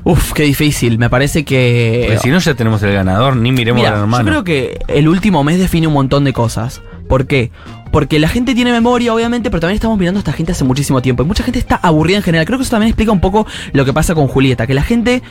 Uf, 0.04 0.32
qué 0.34 0.42
difícil. 0.42 0.98
Me 0.98 1.08
parece 1.08 1.44
que. 1.44 2.04
Porque 2.06 2.20
si 2.20 2.28
no 2.28 2.38
ya 2.38 2.54
tenemos 2.54 2.82
el 2.82 2.92
ganador, 2.92 3.36
ni 3.36 3.52
miremos 3.52 3.80
Mira, 3.80 3.94
al 3.94 4.00
hermano. 4.00 4.24
yo 4.24 4.30
creo 4.30 4.44
que 4.44 4.78
el 4.88 5.08
último 5.08 5.42
mes 5.44 5.58
define 5.58 5.86
un 5.86 5.94
montón 5.94 6.24
de 6.24 6.32
cosas. 6.32 6.82
¿Por 7.08 7.26
qué? 7.26 7.50
Porque 7.90 8.18
la 8.18 8.28
gente 8.28 8.54
tiene 8.54 8.72
memoria, 8.72 9.14
obviamente, 9.14 9.50
pero 9.50 9.60
también 9.60 9.76
estamos 9.76 9.98
mirando 9.98 10.18
a 10.18 10.20
esta 10.20 10.32
gente 10.32 10.52
hace 10.52 10.64
muchísimo 10.64 11.00
tiempo. 11.00 11.22
Y 11.22 11.26
mucha 11.26 11.42
gente 11.44 11.58
está 11.58 11.76
aburrida 11.76 12.18
en 12.18 12.22
general. 12.22 12.46
Creo 12.46 12.58
que 12.58 12.62
eso 12.62 12.70
también 12.70 12.88
explica 12.88 13.12
un 13.12 13.20
poco 13.20 13.46
lo 13.72 13.84
que 13.84 13.92
pasa 13.92 14.14
con 14.14 14.26
Julieta. 14.26 14.66
Que 14.66 14.74
la 14.74 14.82
gente. 14.82 15.22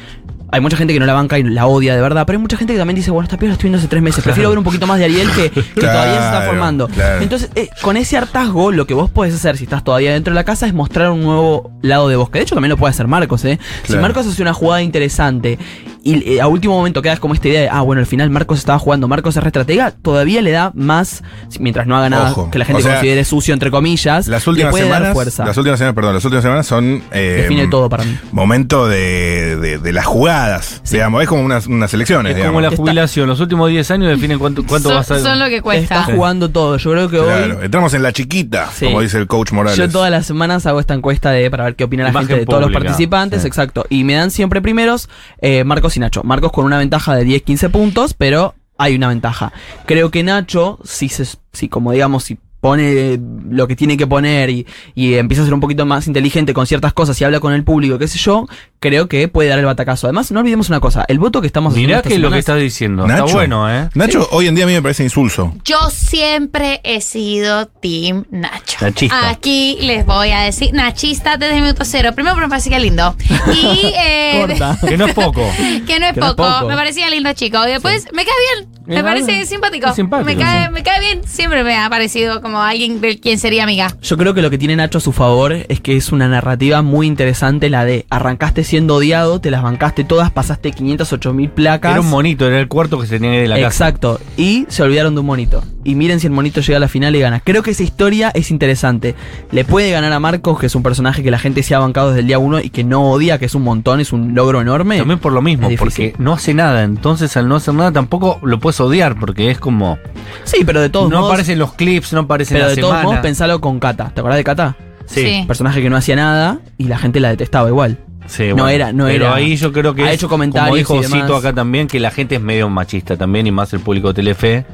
Hay 0.54 0.62
mucha 0.62 0.78
gente 0.78 0.94
que 0.94 1.00
no 1.00 1.08
la 1.08 1.14
banca 1.14 1.40
y 1.40 1.44
la 1.44 1.66
odia 1.66 1.96
de 1.96 2.02
verdad, 2.02 2.28
pero 2.28 2.38
hay 2.38 2.42
mucha 2.42 2.58
gente 2.58 2.74
que 2.74 2.78
también 2.78 2.96
dice, 2.96 3.10
bueno, 3.10 3.24
esta 3.24 3.38
piba 3.38 3.48
la 3.48 3.54
estoy 3.54 3.70
viendo 3.70 3.80
hace 3.80 3.88
tres 3.88 4.04
meses, 4.04 4.24
prefiero 4.24 4.50
ver 4.50 4.60
un 4.60 4.64
poquito 4.64 4.86
más 4.86 5.00
de 5.00 5.06
Ariel 5.06 5.28
que, 5.32 5.50
que 5.50 5.62
todavía 5.82 6.20
se 6.20 6.26
está 6.28 6.42
formando. 6.44 6.88
claro. 6.90 7.22
Entonces, 7.24 7.50
eh, 7.56 7.70
con 7.82 7.98
ese 7.98 8.18
hartazgo, 8.18 8.72
lo 8.72 8.86
que 8.86 8.94
vos 8.94 9.10
podés 9.10 9.34
hacer 9.34 9.58
si 9.58 9.64
estás 9.64 9.84
todavía 9.84 10.14
dentro 10.14 10.32
de 10.32 10.36
la 10.36 10.44
casa 10.44 10.68
es 10.68 10.76
mostrar 10.76 11.10
un 11.10 11.24
nuevo 11.24 11.72
lado 11.82 12.08
de 12.08 12.18
vos, 12.18 12.30
que 12.30 12.38
de 12.38 12.44
hecho 12.44 12.54
también 12.54 12.70
lo 12.70 12.78
puede 12.78 12.92
hacer 12.92 13.08
Marcos, 13.08 13.44
¿eh? 13.46 13.58
Si. 13.88 13.98
Marcos 13.98 14.28
hace 14.28 14.44
una 14.44 14.54
jugada 14.54 14.84
interesante 14.84 15.58
y 16.04 16.34
eh, 16.36 16.42
a 16.42 16.48
último 16.48 16.76
momento 16.76 17.02
quedas 17.02 17.20
como 17.20 17.34
esta 17.34 17.48
idea 17.48 17.62
de, 17.62 17.70
ah, 17.70 17.82
bueno, 17.82 18.00
al 18.02 18.06
final 18.06 18.30
Marcos 18.30 18.60
estaba 18.60 18.78
jugando, 18.78 19.08
Marcos 19.08 19.38
es 19.38 19.44
retratega, 19.44 19.92
todavía 19.92 20.42
le 20.42 20.52
da 20.52 20.72
más, 20.76 21.24
mientras 21.60 21.88
no 21.88 21.96
haga 21.98 22.10
nada 22.10 22.32
Ojo. 22.32 22.52
que 22.52 22.60
la 22.60 22.66
gente 22.66 22.82
O 22.82 22.84
sea, 22.84 22.96
considere 22.96 23.24
sucio, 23.26 23.54
entre 23.54 23.72
comillas, 23.72 24.28
Las 24.28 24.46
le 24.46 24.50
últimas 24.52 24.76
semanas. 24.76 25.14
fuerza. 25.14 25.46
Las 25.46 25.58
últimas 25.58 25.80
semanas, 25.80 25.96
perdón, 25.96 26.14
las 26.16 26.26
últimas 26.26 26.44
semanas 26.44 26.68
son. 26.68 27.02
eh, 27.12 27.40
Define 27.44 27.68
todo 27.68 27.90
para 27.90 28.04
mí. 28.04 28.18
Momento 28.32 28.88
de, 28.88 29.56
de- 29.58 29.78
de 29.80 29.92
las 29.94 30.06
jugadas. 30.06 30.82
Digamos, 30.92 31.22
es 31.24 31.30
como 31.30 31.42
unas, 31.44 31.68
unas 31.68 31.94
elecciones, 31.94 32.32
Es 32.32 32.36
digamos. 32.36 32.54
como 32.60 32.70
la 32.70 32.76
jubilación. 32.76 33.28
Los 33.30 33.40
últimos 33.40 33.70
10 33.70 33.90
años 33.92 34.10
definen 34.10 34.40
cuánto, 34.40 34.64
cuánto 34.66 34.90
son, 34.90 34.98
vas 34.98 35.10
a. 35.12 35.20
son 35.20 35.40
lo 35.40 35.46
que 35.48 35.62
Está 35.78 36.04
jugando 36.04 36.50
todo. 36.50 36.78
Yo 36.78 36.92
creo 36.92 37.10
que 37.10 37.18
Claro, 37.20 37.60
hoy. 37.60 37.66
entramos 37.66 37.94
en 37.94 38.04
la 38.04 38.12
chiquita, 38.12 38.70
Sí. 38.74 38.86
como 38.86 39.02
dice 39.02 39.18
el 39.18 39.28
coach 39.28 39.52
Morales. 39.52 39.78
Yo 39.78 39.90
todas 39.90 40.12
las 40.12 40.26
semanas 40.26 40.66
hago 40.66 40.80
esta 40.80 40.94
encuesta 40.94 41.32
de 41.32 41.50
para 41.50 41.64
ver 41.66 41.76
qué 41.76 41.86
opina 41.86 42.04
la 42.04 42.10
Imagen 42.10 42.28
gente 42.28 42.40
de 42.42 42.46
todos 42.46 42.62
los 42.62 42.72
participantes, 42.74 43.42
sí. 43.42 43.48
exacto. 43.48 43.86
Y 43.90 44.04
me 44.04 44.14
dan 44.16 44.30
siempre 44.32 44.62
primeros 44.62 45.10
eh, 45.42 45.64
Marcos 45.64 45.93
y 45.98 46.00
Nacho. 46.00 46.24
Marcos 46.24 46.52
con 46.52 46.66
una 46.66 46.78
ventaja 46.78 47.16
de 47.16 47.26
10-15 47.26 47.72
puntos, 47.72 48.14
pero 48.14 48.56
hay 48.78 48.96
una 48.96 49.08
ventaja. 49.08 49.54
Creo 49.86 50.12
que 50.12 50.24
Nacho, 50.24 50.80
si 50.84 51.10
se, 51.10 51.26
si 51.52 51.70
como 51.70 51.92
digamos, 51.92 52.24
si 52.24 52.38
pone 52.64 53.20
lo 53.50 53.68
que 53.68 53.76
tiene 53.76 53.98
que 53.98 54.08
poner 54.08 54.50
y, 54.50 54.66
y 54.96 55.16
empieza 55.16 55.42
a 55.42 55.46
ser 55.46 55.54
un 55.54 55.60
poquito 55.60 55.86
más 55.86 56.08
inteligente 56.08 56.54
con 56.54 56.66
ciertas 56.66 56.94
cosas 56.94 57.20
y 57.20 57.26
habla 57.26 57.42
con 57.42 57.52
el 57.52 57.66
público, 57.66 58.00
qué 58.00 58.08
sé 58.08 58.18
yo, 58.18 58.48
creo 58.80 59.10
que 59.10 59.28
puede 59.28 59.50
dar 59.50 59.60
el 59.60 59.66
batacazo. 59.66 60.08
Además, 60.08 60.32
no 60.32 60.40
olvidemos 60.40 60.70
una 60.70 60.80
cosa, 60.80 61.04
el 61.10 61.20
voto 61.20 61.42
que 61.42 61.48
estamos 61.48 61.76
Mirá 61.76 61.98
haciendo 61.98 62.04
que 62.04 62.16
esta 62.16 62.22
lo 62.22 62.32
que 62.32 62.40
estás 62.40 62.60
diciendo. 62.62 63.06
Nacho, 63.06 63.26
Está 63.26 63.36
bueno, 63.36 63.70
¿eh? 63.70 63.90
Nacho, 63.96 64.30
hoy 64.32 64.48
en 64.48 64.56
día 64.56 64.64
a 64.64 64.68
mí 64.68 64.74
me 64.74 64.82
parece 64.82 65.04
insulso. 65.04 65.54
Yo 65.66 65.90
siempre 65.90 66.80
he 66.86 67.02
sido 67.02 67.66
Team 67.66 68.24
Nacho. 68.32 68.78
Nachista. 68.80 69.30
Aquí 69.30 69.78
les 69.82 70.06
voy 70.06 70.30
a 70.32 70.40
decir, 70.40 70.74
Nachista 70.74 71.36
desde 71.36 71.56
el 71.58 71.64
minuto 71.64 71.84
cero. 71.84 72.12
Primero, 72.16 72.36
porque 72.36 72.48
me 72.48 72.50
parecía 72.50 72.80
lindo. 72.80 73.14
Y. 73.54 73.92
eh, 74.00 74.38
Corta. 74.40 74.80
Que 74.88 74.98
no 74.98 75.08
es 75.08 75.14
poco. 75.14 75.42
que 75.58 75.60
no 75.60 75.76
es 75.76 75.82
Que 75.86 76.00
no 76.00 76.06
es 76.06 76.14
poco. 76.14 76.36
poco. 76.36 76.68
Me 76.70 76.76
parecía 76.76 77.10
lindo 77.10 77.34
chico. 77.34 77.58
Y 77.68 77.72
después 77.72 78.08
me 78.14 78.24
cae 78.24 78.34
bien. 78.56 78.73
Me 78.86 79.04
parece 79.04 79.42
es 79.42 79.50
simpático. 79.50 79.94
simpático, 79.94 80.26
me, 80.26 80.36
cae, 80.36 80.66
sí. 80.66 80.72
me 80.72 80.84
cae 80.84 81.00
bien. 81.00 81.22
Siempre 81.26 81.64
me 81.64 81.76
ha 81.76 81.90
parecido 81.90 82.42
como 82.42 82.62
alguien 82.62 83.02
de 83.02 83.20
quien 83.20 83.40
sería 83.40 83.64
amiga. 83.64 83.96
Yo 84.02 84.18
creo 84.18 84.34
que 84.34 84.42
lo 84.42 84.50
que 84.50 84.58
tiene 84.58 84.76
Nacho 84.76 84.98
a 84.98 85.02
su 85.02 85.12
favor 85.12 85.54
es 85.54 85.80
que 85.80 85.96
es 85.96 86.12
una 86.12 86.28
narrativa 86.28 86.82
muy 86.82 87.08
interesante 87.08 87.70
la 87.70 87.86
de 87.86 88.06
arrancaste 88.10 88.64
siendo 88.64 88.96
odiado, 88.96 89.40
te 89.40 89.52
las 89.52 89.64
bancaste 89.64 90.04
todas, 90.04 90.32
pasaste 90.32 90.72
508 90.72 91.34
mil 91.34 91.50
placas. 91.50 91.92
Era 91.92 92.02
un 92.02 92.10
monito, 92.10 92.48
era 92.48 92.60
el 92.60 92.68
cuarto 92.68 93.00
que 93.00 93.08
se 93.08 93.20
tenía 93.20 93.40
de 93.40 93.48
la 93.48 93.56
casa. 93.56 93.68
Exacto. 93.68 94.20
Y 94.38 94.66
se 94.70 94.84
olvidaron 94.84 95.14
de 95.16 95.22
un 95.22 95.28
monito. 95.28 95.64
Y 95.86 95.96
miren 95.96 96.20
si 96.20 96.28
el 96.28 96.34
monito 96.34 96.62
llega 96.62 96.78
a 96.78 96.80
la 96.80 96.88
final 96.88 97.16
y 97.16 97.20
gana. 97.20 97.42
Creo 97.42 97.62
que 97.62 97.72
esa 97.72 97.84
historia 97.84 98.32
es 98.34 98.52
interesante. 98.52 99.16
Le 99.52 99.66
puede 99.66 99.92
ganar 99.92 100.14
a 100.14 100.20
Marcos, 100.20 100.60
que 100.60 100.68
es 100.68 100.76
un 100.76 100.84
personaje 100.84 101.24
que 101.24 101.32
la 101.32 101.40
gente 101.40 101.62
se 101.62 101.76
ha 101.76 101.80
bancado 101.80 102.10
desde 102.10 102.22
el 102.22 102.28
día 102.28 102.40
uno 102.40 102.60
y 102.60 102.70
que 102.70 102.84
no 102.84 103.12
odia, 103.12 103.38
que 103.38 103.46
es 103.46 103.56
un 103.56 103.64
montón, 103.64 104.00
es 104.00 104.14
un 104.14 104.34
logro 104.34 104.62
enorme. 104.62 104.98
También 104.98 105.20
por 105.20 105.34
lo 105.34 105.42
mismo, 105.42 105.70
porque 105.78 106.14
no 106.18 106.34
hace 106.34 106.54
nada. 106.54 106.84
Entonces, 106.84 107.36
al 107.36 107.48
no 107.48 107.58
hacer 107.58 107.74
nada, 107.74 107.92
tampoco 107.92 108.40
lo 108.44 108.60
puedes 108.74 108.80
odiar, 108.82 109.20
porque 109.20 109.52
es 109.52 109.60
como. 109.60 109.98
Sí, 110.44 110.64
pero 110.66 110.82
de 110.82 110.90
todos 110.90 111.10
no 111.10 111.18
modos. 111.18 111.32
aparecen 111.32 111.60
los 111.60 111.74
clips, 111.74 112.14
no 112.14 112.22
aparecen 112.22 112.56
pero 112.56 112.68
la 112.70 112.76
de 112.76 112.82
todos 112.82 113.04
modos, 113.04 113.20
pensalo 113.20 113.62
con 113.62 113.80
Kata. 113.80 114.12
¿Te 114.14 114.20
acordás 114.22 114.38
de 114.38 114.44
Kata? 114.44 114.76
Sí, 115.06 115.22
Sí. 115.26 115.44
Personaje 115.48 115.82
que 115.82 115.90
no 115.90 115.98
hacía 115.98 116.16
nada 116.16 116.60
y 116.78 116.86
la 116.86 116.98
gente 116.98 117.20
la 117.20 117.30
detestaba 117.30 117.68
igual. 117.70 117.98
sí, 118.26 118.48
No 118.50 118.54
bueno. 118.56 118.70
era- 118.70 118.94
no 118.94 119.06
Pero 119.06 119.26
era- 119.26 119.36
ahí 119.36 119.58
yo 119.58 119.74
creo 119.74 119.94
que 119.94 120.04
ha 120.04 120.10
es, 120.10 120.16
hecho 120.16 120.30
comentarios 120.30 120.88
como 120.88 121.02
dijo 121.02 121.08
y 121.08 121.12
demás. 121.12 121.28
Cito 121.28 121.36
acá 121.38 121.52
también, 121.54 121.88
que 121.88 122.00
la 122.00 122.10
gente 122.10 122.36
es 122.36 122.42
medio 122.42 122.70
machista 122.70 123.18
también, 123.18 123.46
y 123.48 123.52
más 123.52 123.74
el 123.74 123.82
público 123.82 124.08
de 124.10 124.14
Telefe. 124.14 124.66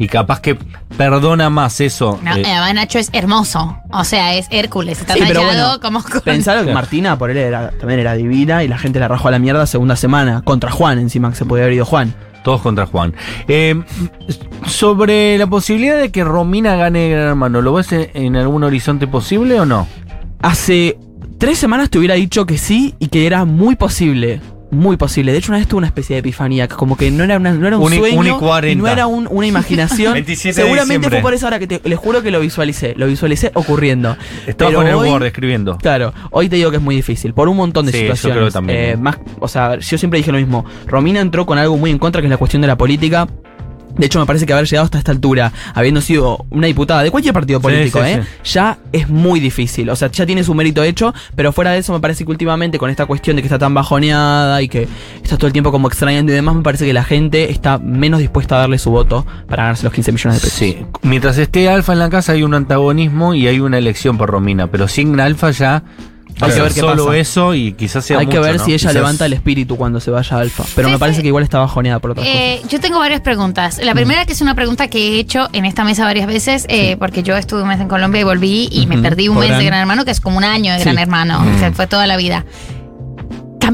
Y 0.00 0.08
capaz 0.08 0.40
que 0.40 0.56
perdona 0.96 1.50
más 1.50 1.80
eso. 1.80 2.18
No, 2.22 2.34
eh, 2.34 2.42
además 2.46 2.74
Nacho 2.74 2.98
es 2.98 3.10
hermoso. 3.12 3.78
O 3.92 4.02
sea, 4.04 4.34
es 4.34 4.46
Hércules. 4.50 4.98
Está 5.00 5.12
Sí, 5.14 5.20
tallado 5.20 5.44
bueno, 5.44 5.80
como 5.80 6.02
con- 6.02 6.20
Pensalo 6.22 6.64
que. 6.66 6.72
Martina 6.72 7.16
por 7.18 7.30
él 7.30 7.36
era, 7.36 7.70
también 7.78 8.00
era 8.00 8.14
divina 8.14 8.64
y 8.64 8.68
la 8.68 8.78
gente 8.78 8.98
la 8.98 9.06
rajó 9.08 9.28
a 9.28 9.30
la 9.30 9.38
mierda 9.38 9.66
segunda 9.66 9.94
semana. 9.96 10.42
Contra 10.42 10.70
Juan, 10.72 10.98
encima 10.98 11.28
que 11.30 11.36
se 11.36 11.44
podía 11.44 11.64
haber 11.64 11.74
ido 11.76 11.84
Juan. 11.84 12.14
Todos 12.42 12.62
contra 12.62 12.86
Juan. 12.86 13.14
Eh, 13.48 13.82
sobre 14.66 15.36
la 15.38 15.46
posibilidad 15.46 15.98
de 15.98 16.10
que 16.10 16.24
Romina 16.24 16.76
gane 16.76 17.10
Gran 17.10 17.28
Hermano, 17.28 17.60
¿lo 17.60 17.74
ves 17.74 17.92
en, 17.92 18.10
en 18.14 18.36
algún 18.36 18.64
horizonte 18.64 19.06
posible 19.06 19.60
o 19.60 19.66
no? 19.66 19.86
Hace 20.40 20.98
tres 21.38 21.58
semanas 21.58 21.90
te 21.90 21.98
hubiera 21.98 22.14
dicho 22.14 22.46
que 22.46 22.58
sí 22.58 22.94
y 22.98 23.08
que 23.08 23.26
era 23.26 23.44
muy 23.44 23.76
posible. 23.76 24.40
Muy 24.70 24.96
posible. 24.96 25.32
De 25.32 25.38
hecho, 25.38 25.50
una 25.50 25.58
vez 25.58 25.66
tuve 25.66 25.78
una 25.78 25.88
especie 25.88 26.14
de 26.14 26.20
epifanía, 26.20 26.68
como 26.68 26.96
que 26.96 27.10
no 27.10 27.24
era, 27.24 27.38
una- 27.38 27.52
no 27.52 27.66
era 27.66 27.76
un 27.76 27.84
Un 27.84 27.92
y- 27.92 27.96
sueño 27.98 28.38
no 28.76 28.86
era 28.88 29.06
un- 29.08 29.26
una 29.30 29.46
imaginación. 29.46 30.12
27 30.14 30.56
de 30.60 30.62
Seguramente 30.64 31.08
fue 31.10 31.20
por 31.20 31.34
eso 31.34 31.46
ahora 31.46 31.58
que 31.58 31.66
te, 31.66 31.80
les 31.82 31.98
juro 31.98 32.22
que 32.22 32.30
lo 32.30 32.38
visualicé. 32.40 32.94
Lo 32.96 33.06
visualicé 33.08 33.50
ocurriendo. 33.54 34.16
Estaba 34.46 34.72
con 34.72 34.86
el 34.86 34.94
hoy- 34.94 35.08
Word 35.08 35.24
escribiendo. 35.26 35.76
Claro, 35.78 36.14
hoy 36.30 36.48
te 36.48 36.56
digo 36.56 36.70
que 36.70 36.76
es 36.76 36.82
muy 36.82 36.94
difícil, 36.94 37.34
por 37.34 37.48
un 37.48 37.56
montón 37.56 37.86
de 37.86 37.92
Sí, 37.92 37.98
yo 37.98 38.02
situaciones. 38.04 38.36
creo 38.36 38.46
que 38.46 38.52
también. 38.52 38.78
Eh, 38.78 38.96
más, 38.96 39.18
o 39.40 39.48
sea, 39.48 39.76
yo 39.78 39.98
siempre 39.98 40.18
dije 40.18 40.30
lo 40.30 40.38
mismo. 40.38 40.64
Romina 40.86 41.20
entró 41.20 41.46
con 41.46 41.58
algo 41.58 41.76
muy 41.76 41.90
en 41.90 41.98
contra, 41.98 42.20
que 42.22 42.26
es 42.28 42.30
la 42.30 42.36
cuestión 42.36 42.62
de 42.62 42.68
la 42.68 42.76
política. 42.78 43.26
De 43.96 44.06
hecho, 44.06 44.18
me 44.18 44.26
parece 44.26 44.46
que 44.46 44.52
haber 44.52 44.66
llegado 44.66 44.84
hasta 44.84 44.98
esta 44.98 45.12
altura, 45.12 45.52
habiendo 45.74 46.00
sido 46.00 46.46
una 46.50 46.66
diputada 46.66 47.02
de 47.02 47.10
cualquier 47.10 47.34
partido 47.34 47.60
político, 47.60 48.02
sí, 48.02 48.10
¿eh? 48.10 48.22
ya 48.44 48.78
es 48.92 49.08
muy 49.08 49.40
difícil. 49.40 49.90
O 49.90 49.96
sea, 49.96 50.10
ya 50.10 50.26
tiene 50.26 50.44
su 50.44 50.54
mérito 50.54 50.82
hecho, 50.82 51.12
pero 51.34 51.52
fuera 51.52 51.72
de 51.72 51.78
eso, 51.78 51.92
me 51.92 52.00
parece 52.00 52.24
que 52.24 52.30
últimamente, 52.30 52.78
con 52.78 52.90
esta 52.90 53.06
cuestión 53.06 53.36
de 53.36 53.42
que 53.42 53.46
está 53.46 53.58
tan 53.58 53.74
bajoneada 53.74 54.62
y 54.62 54.68
que 54.68 54.88
está 55.22 55.36
todo 55.36 55.46
el 55.46 55.52
tiempo 55.52 55.70
como 55.70 55.88
extrañando 55.88 56.32
y 56.32 56.34
demás, 56.34 56.54
me 56.54 56.62
parece 56.62 56.86
que 56.86 56.92
la 56.92 57.04
gente 57.04 57.50
está 57.50 57.78
menos 57.78 58.20
dispuesta 58.20 58.56
a 58.56 58.60
darle 58.60 58.78
su 58.78 58.90
voto 58.90 59.26
para 59.48 59.64
ganarse 59.64 59.84
los 59.84 59.92
15 59.92 60.12
millones 60.12 60.40
de 60.40 60.46
pesos. 60.46 60.58
Sí. 60.58 60.86
Mientras 61.02 61.38
esté 61.38 61.68
Alfa 61.68 61.92
en 61.92 61.98
la 61.98 62.10
casa 62.10 62.32
hay 62.32 62.42
un 62.42 62.54
antagonismo 62.54 63.34
y 63.34 63.46
hay 63.46 63.60
una 63.60 63.78
elección 63.78 64.16
por 64.16 64.30
Romina, 64.30 64.68
pero 64.68 64.88
sin 64.88 65.18
Alfa 65.20 65.50
ya 65.50 65.82
Hay 66.46 66.52
que 66.52 66.60
ver 66.62 66.72
qué 66.72 66.80
solo 66.80 67.06
pasa. 67.06 67.16
eso 67.18 67.54
y 67.54 67.72
quizás 67.72 68.04
sea 68.04 68.18
Hay 68.18 68.26
que 68.26 68.38
mucho, 68.38 68.42
ver 68.42 68.56
¿no? 68.58 68.64
si 68.64 68.70
ella 68.72 68.78
Quizás- 68.78 68.94
levanta 68.94 69.26
el 69.26 69.32
espíritu 69.32 69.76
cuando 69.76 70.00
se 70.00 70.10
vaya 70.10 70.36
a 70.36 70.40
Alfa. 70.40 70.64
Pero 70.74 70.88
Sí, 70.88 70.92
me 70.92 70.98
parece 70.98 71.16
sí. 71.16 71.22
que 71.22 71.28
igual 71.28 71.44
está 71.44 71.58
bajoneada 71.58 71.98
por 71.98 72.12
otras 72.12 72.26
cosas. 72.26 72.40
Eh, 72.40 72.62
yo 72.68 72.80
tengo 72.80 72.98
varias 72.98 73.20
preguntas. 73.20 73.78
La 73.82 73.94
primera, 73.94 74.24
que 74.26 74.32
es 74.32 74.40
una 74.40 74.54
pregunta 74.54 74.88
que 74.88 75.16
he 75.16 75.18
hecho 75.20 75.48
en 75.52 75.64
esta 75.64 75.84
mesa 75.84 76.04
varias 76.04 76.26
veces, 76.26 76.66
eh, 76.68 76.96
porque 76.98 77.22
yo 77.22 77.36
estuve 77.36 77.62
un 77.62 77.68
mes 77.68 77.80
en 77.80 77.88
Colombia 77.88 78.20
y 78.20 78.24
volví 78.24 78.68
y 78.70 78.86
me 78.86 78.94
Ujú. 78.96 79.02
perdí 79.02 79.28
un 79.28 79.36
mes 79.36 79.44
Podrán. 79.46 79.58
de 79.60 79.64
Gran 79.66 79.80
Hermano, 79.80 80.04
que 80.04 80.10
es 80.10 80.20
como 80.20 80.36
un 80.38 80.44
año 80.44 80.72
de 80.72 80.78
Sí. 80.78 80.84
Gran 80.84 80.98
Hermano. 80.98 81.42
O 81.54 81.58
sea, 81.58 81.72
fue 81.72 81.86
toda 81.86 82.06
la 82.06 82.16
vida. 82.16 82.44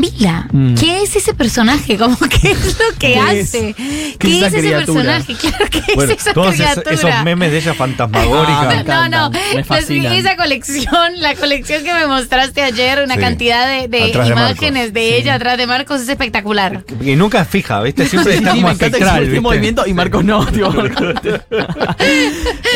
Camila, 0.00 0.46
Mm. 0.52 0.74
¿qué 0.74 1.02
es 1.02 1.16
ese 1.16 1.32
personaje? 1.32 1.96
¿Cómo 1.98 2.18
qué 2.18 2.50
es 2.50 2.78
lo 2.78 2.98
que 2.98 3.14
¿Qué 3.14 3.14
es? 3.40 3.48
hace? 3.48 3.74
¿Qué 3.74 4.16
¿Qué, 4.18 4.28
es 4.28 4.36
esa 4.36 4.46
ese 4.48 4.58
criatura? 4.58 5.02
personaje? 5.16 5.34
Claro, 5.40 5.66
¿qué 5.70 5.82
Bueno, 5.94 6.12
es 6.12 6.20
esa 6.20 6.32
todos 6.34 6.54
esos, 6.54 6.66
criatura? 6.82 6.94
esos 6.94 7.24
memes 7.24 7.50
de 7.50 7.58
ella 7.58 7.72
fantasmagórica. 7.74 8.84
Ah, 8.88 9.08
no, 9.08 9.30
no, 9.30 9.38
me 9.54 9.64
fascinan. 9.64 10.12
esa 10.12 10.36
colección, 10.36 11.20
la 11.20 11.34
colección 11.34 11.82
que 11.82 11.94
me 11.94 12.06
mostraste 12.06 12.62
ayer, 12.62 13.02
una 13.02 13.14
Sí. 13.14 13.20
cantidad 13.20 13.66
de, 13.68 13.88
de 13.88 14.04
Atrás 14.04 14.26
de 14.26 14.32
imágenes 14.32 14.92
de 14.92 15.16
ella 15.16 15.34
atrás 15.34 15.56
de 15.56 15.66
Marcos 15.66 16.02
es 16.02 16.08
espectacular. 16.10 16.84
y 17.00 17.16
nunca 17.16 17.40
es 17.40 17.48
fija, 17.48 17.80
¿viste? 17.80 18.06
Siempre 18.06 18.32
Sí, 18.32 18.38
está 18.38 18.50
sí, 18.52 18.56
como 18.56 18.68
me 18.68 18.74
encanta 18.74 18.98
que 18.98 19.20
¿viste? 19.22 19.40
movimiento 19.40 19.86
y 19.86 19.94
Marcos 19.94 20.24
no, 20.24 20.40
Marcos. 20.42 21.14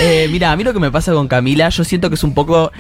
eh, 0.01 0.29
mira, 0.31 0.53
a 0.53 0.57
mí 0.57 0.65
lo 0.65 0.73
que 0.73 0.81
me 0.81 0.91
pasa 0.91 1.13
con 1.13 1.29
Camila, 1.29 1.69
yo 1.69 1.85
siento 1.85 2.09
que 2.09 2.15
es 2.15 2.25
un 2.25 2.33
poco 2.35 2.73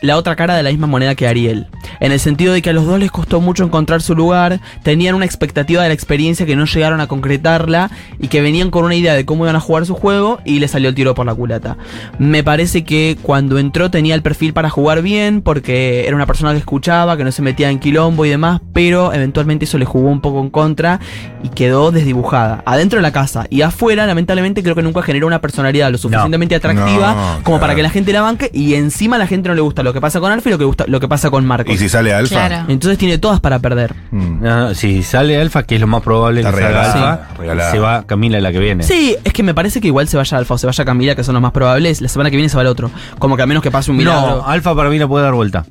la 0.00 0.16
otra 0.16 0.36
cara 0.36 0.54
de 0.56 0.62
la 0.62 0.70
misma 0.70 0.86
moneda 0.86 1.14
que 1.16 1.26
Ariel. 1.26 1.66
En 2.00 2.12
el 2.12 2.20
sentido 2.20 2.52
de 2.52 2.62
que 2.62 2.70
a 2.70 2.72
los 2.72 2.86
dos 2.86 2.98
les 2.98 3.10
costó 3.10 3.40
mucho 3.40 3.64
encontrar 3.64 4.02
su 4.02 4.14
lugar, 4.14 4.60
tenían 4.82 5.14
una 5.14 5.24
expectativa 5.24 5.82
de 5.82 5.88
la 5.88 5.94
experiencia 5.94 6.46
que 6.46 6.56
no 6.56 6.64
llegaron 6.64 7.00
a 7.00 7.06
concretarla 7.06 7.90
y 8.20 8.28
que 8.28 8.40
venían 8.40 8.70
con 8.70 8.84
una 8.84 8.94
idea 8.94 9.14
de 9.14 9.24
cómo 9.24 9.44
iban 9.44 9.56
a 9.56 9.60
jugar 9.60 9.86
su 9.86 9.94
juego 9.94 10.40
y 10.44 10.58
le 10.58 10.68
salió 10.68 10.88
el 10.88 10.94
tiro 10.94 11.14
por 11.14 11.26
la 11.26 11.34
culata. 11.34 11.76
Me 12.18 12.42
parece 12.42 12.84
que 12.84 13.16
cuando 13.22 13.58
entró 13.58 13.90
tenía 13.90 14.14
el 14.14 14.22
perfil 14.22 14.52
para 14.52 14.70
jugar 14.70 15.02
bien 15.02 15.42
porque 15.42 16.06
era 16.06 16.16
una 16.16 16.26
persona 16.26 16.52
que 16.52 16.58
escuchaba, 16.58 17.16
que 17.16 17.24
no 17.24 17.32
se 17.32 17.42
metía 17.42 17.70
en 17.70 17.78
quilombo 17.78 18.24
y 18.24 18.30
demás, 18.30 18.60
pero 18.72 19.12
eventualmente 19.12 19.64
eso 19.64 19.78
le 19.78 19.84
jugó 19.84 20.08
un 20.08 20.20
poco 20.20 20.40
en 20.40 20.50
contra 20.50 21.00
y 21.42 21.48
quedó 21.48 21.90
desdibujada. 21.90 22.62
Adentro 22.66 22.98
de 22.98 23.02
la 23.02 23.12
casa 23.12 23.46
y 23.50 23.62
afuera, 23.62 24.06
lamentablemente, 24.06 24.62
creo 24.62 24.74
que 24.74 24.82
nunca 24.82 25.02
generó 25.02 25.26
una 25.26 25.40
personalidad 25.40 25.90
lo 25.90 25.98
suficientemente 25.98 26.54
atractiva 26.54 27.14
No, 27.38 27.44
como 27.44 27.60
para 27.60 27.74
que 27.74 27.82
la 27.82 27.90
gente 27.90 28.12
la 28.12 28.22
banque 28.22 28.50
y 28.52 28.74
encima 28.74 29.16
a 29.16 29.18
la 29.18 29.26
gente 29.26 29.48
no 29.48 29.54
le 29.54 29.60
gusta 29.60 29.82
lo 29.82 29.92
que 29.92 30.00
pasa 30.00 30.20
con 30.20 30.32
Alfa 30.32 30.48
y 30.48 30.52
lo 30.52 30.58
que, 30.58 30.64
gusta, 30.64 30.84
lo 30.86 31.00
que 31.00 31.08
pasa 31.08 31.30
con 31.30 31.44
Marcos. 31.46 31.74
Y 31.74 31.78
si 31.78 31.87
sale 31.88 32.12
alfa. 32.14 32.46
Claro. 32.48 32.64
Entonces 32.68 32.98
tiene 32.98 33.18
todas 33.18 33.40
para 33.40 33.58
perder. 33.58 33.94
mm. 34.10 34.42
No, 34.42 34.56
no, 34.68 34.74
si 34.74 35.02
sale 35.02 35.40
Alfa, 35.40 35.62
que 35.64 35.74
es 35.76 35.80
lo 35.80 35.86
más 35.86 36.02
probable 36.02 36.40
Está 36.40 36.52
que 36.52 36.62
salga 36.62 36.82
Alfa, 37.12 37.28
regalada. 37.38 37.70
se 37.70 37.78
va 37.78 38.06
Camila 38.06 38.40
la 38.40 38.52
que 38.52 38.58
viene. 38.58 38.82
Sí, 38.84 39.16
es 39.24 39.32
que 39.32 39.42
me 39.42 39.54
parece 39.54 39.80
que 39.80 39.88
igual 39.88 40.08
se 40.08 40.16
vaya 40.16 40.36
Alfa 40.38 40.54
o 40.54 40.58
se 40.58 40.66
vaya 40.66 40.84
Camila, 40.84 41.14
que 41.14 41.24
son 41.24 41.34
los 41.34 41.42
más 41.42 41.52
probables. 41.52 42.00
La 42.00 42.08
semana 42.08 42.30
que 42.30 42.36
viene 42.36 42.48
se 42.48 42.56
va 42.56 42.62
el 42.62 42.68
otro. 42.68 42.90
Como 43.18 43.36
que 43.36 43.42
a 43.42 43.46
menos 43.46 43.62
que 43.62 43.70
pase 43.70 43.90
un 43.90 43.96
milagro. 43.96 44.36
No, 44.38 44.46
Alfa 44.46 44.74
para 44.74 44.88
mí 44.90 44.98
la 44.98 45.08
puede 45.08 45.24
dar 45.24 45.34
vuelta. 45.34 45.64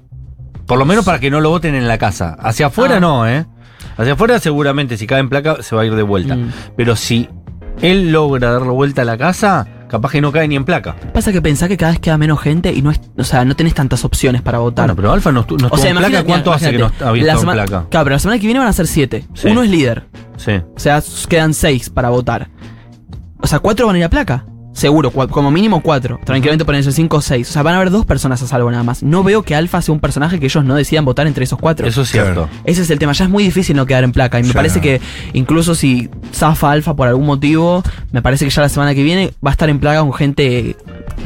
Por 0.66 0.78
lo 0.80 0.86
menos 0.86 1.06
para 1.06 1.20
que 1.20 1.30
no 1.32 1.40
lo 1.40 1.50
voten 1.50 1.76
en 1.76 1.88
la 1.88 1.98
casa. 1.98 2.36
Hacia 2.40 2.68
afuera 2.68 2.98
Ah. 2.98 3.00
no, 3.00 3.28
¿eh? 3.28 3.46
Hacia 3.98 4.14
afuera 4.14 4.40
seguramente 4.40 4.98
si 4.98 5.08
cae 5.08 5.20
en 5.20 5.30
placa 5.30 5.64
se 5.64 5.76
va 5.76 5.82
a 5.84 5.86
ir 5.86 5.96
de 5.96 6.04
vuelta. 6.04 6.36
Mm. 6.36 6.52
Pero 6.76 6.96
si 6.96 7.30
él 7.82 8.12
logra 8.12 8.52
darle 8.52 8.70
vuelta 8.70 9.04
a 9.04 9.06
la 9.06 9.18
casa, 9.18 9.66
capaz 9.88 10.12
que 10.12 10.22
no 10.22 10.32
cae 10.32 10.48
ni 10.48 10.56
en 10.56 10.66
placa. 10.66 10.96
Pasa 11.14 11.32
que 11.32 11.42
pensás 11.42 11.70
que 11.70 11.78
cada 11.78 11.92
vez 11.92 12.00
queda 12.00 12.18
menos 12.18 12.40
gente 12.40 12.72
y 12.72 12.82
no 12.82 12.92
es, 12.92 13.00
o 13.18 13.24
sea, 13.24 13.46
no 13.46 13.56
tenés 13.56 13.74
tantas 13.74 14.04
opciones 14.06 14.42
para 14.42 14.60
votar. 14.60 14.86
Bueno, 14.86 14.96
pero 14.96 15.12
Alfa 15.12 15.32
no, 15.32 15.46
no 15.50 15.68
estuvo 15.68 15.86
en 15.86 15.98
placa. 15.98 16.24
¿Cuánto 16.24 16.54
hace 16.54 16.72
que 16.72 16.78
no 16.78 16.86
imagínate, 16.86 17.04
ha 17.04 17.08
la 17.08 17.34
visto 17.34 17.52
en 17.52 17.54
placa? 17.56 17.86
Claro, 17.90 18.04
pero 18.04 18.16
la 18.16 18.20
semana 18.20 18.40
que 18.40 18.48
viene 18.48 18.60
van 18.60 18.68
a 18.68 18.74
ser 18.74 18.88
siete. 18.88 19.26
Sí. 19.34 19.48
Uno 19.50 19.64
es 19.64 19.70
líder. 19.70 20.06
Sí. 20.38 20.54
O 20.76 20.80
sea, 20.80 21.02
quedan 21.28 21.54
seis 21.54 21.90
para 21.90 22.10
votar. 22.10 22.50
O 23.40 23.48
sea, 23.48 23.60
cuatro 23.60 23.88
van 23.88 23.96
a 23.96 24.00
ir 24.00 24.06
a 24.06 24.10
placa. 24.10 24.46
Seguro, 24.78 25.12
cua- 25.12 25.28
como 25.28 25.50
mínimo 25.50 25.82
cuatro. 25.82 26.20
Tranquilamente 26.24 26.64
pueden 26.64 26.84
ser 26.84 26.94
cinco 26.94 27.18
o 27.18 27.22
seis. 27.22 27.50
O 27.50 27.52
sea, 27.52 27.64
van 27.64 27.74
a 27.74 27.78
haber 27.78 27.90
dos 27.90 28.06
personas 28.06 28.44
a 28.44 28.48
salvo 28.48 28.70
nada 28.70 28.84
más. 28.84 29.02
No 29.02 29.24
veo 29.24 29.42
que 29.42 29.56
Alfa 29.56 29.82
sea 29.82 29.92
un 29.92 30.00
personaje 30.00 30.40
que 30.40 30.46
ellos 30.46 30.64
no 30.64 30.76
decidan 30.76 31.04
votar 31.04 31.26
entre 31.26 31.46
esos 31.46 31.58
cuatro. 31.58 31.88
Eso 31.88 32.04
es 32.04 32.12
cierto. 32.12 32.48
Ese 32.64 32.84
es 32.84 32.90
el 32.92 33.00
tema, 33.00 33.14
ya 33.14 33.24
es 33.26 33.32
muy 33.32 33.44
difícil 33.44 33.76
no 33.76 33.88
quedar 33.88 34.04
en 34.04 34.12
placa. 34.12 34.40
Y 34.40 34.44
me 34.44 34.50
Ya. 34.50 34.54
parece 34.54 34.80
que 34.80 35.02
incluso 35.34 35.74
si 35.74 36.10
zafa 36.32 36.70
Alfa 36.72 36.96
por 36.96 37.08
algún 37.08 37.26
motivo, 37.26 37.82
me 38.12 38.22
parece 38.22 38.46
que 38.46 38.52
ya 38.52 38.62
la 38.62 38.70
semana 38.70 38.94
que 38.94 39.02
viene 39.02 39.32
va 39.44 39.50
a 39.50 39.54
estar 39.54 39.68
en 39.68 39.80
plaga 39.80 40.02
con 40.02 40.14
gente 40.14 40.76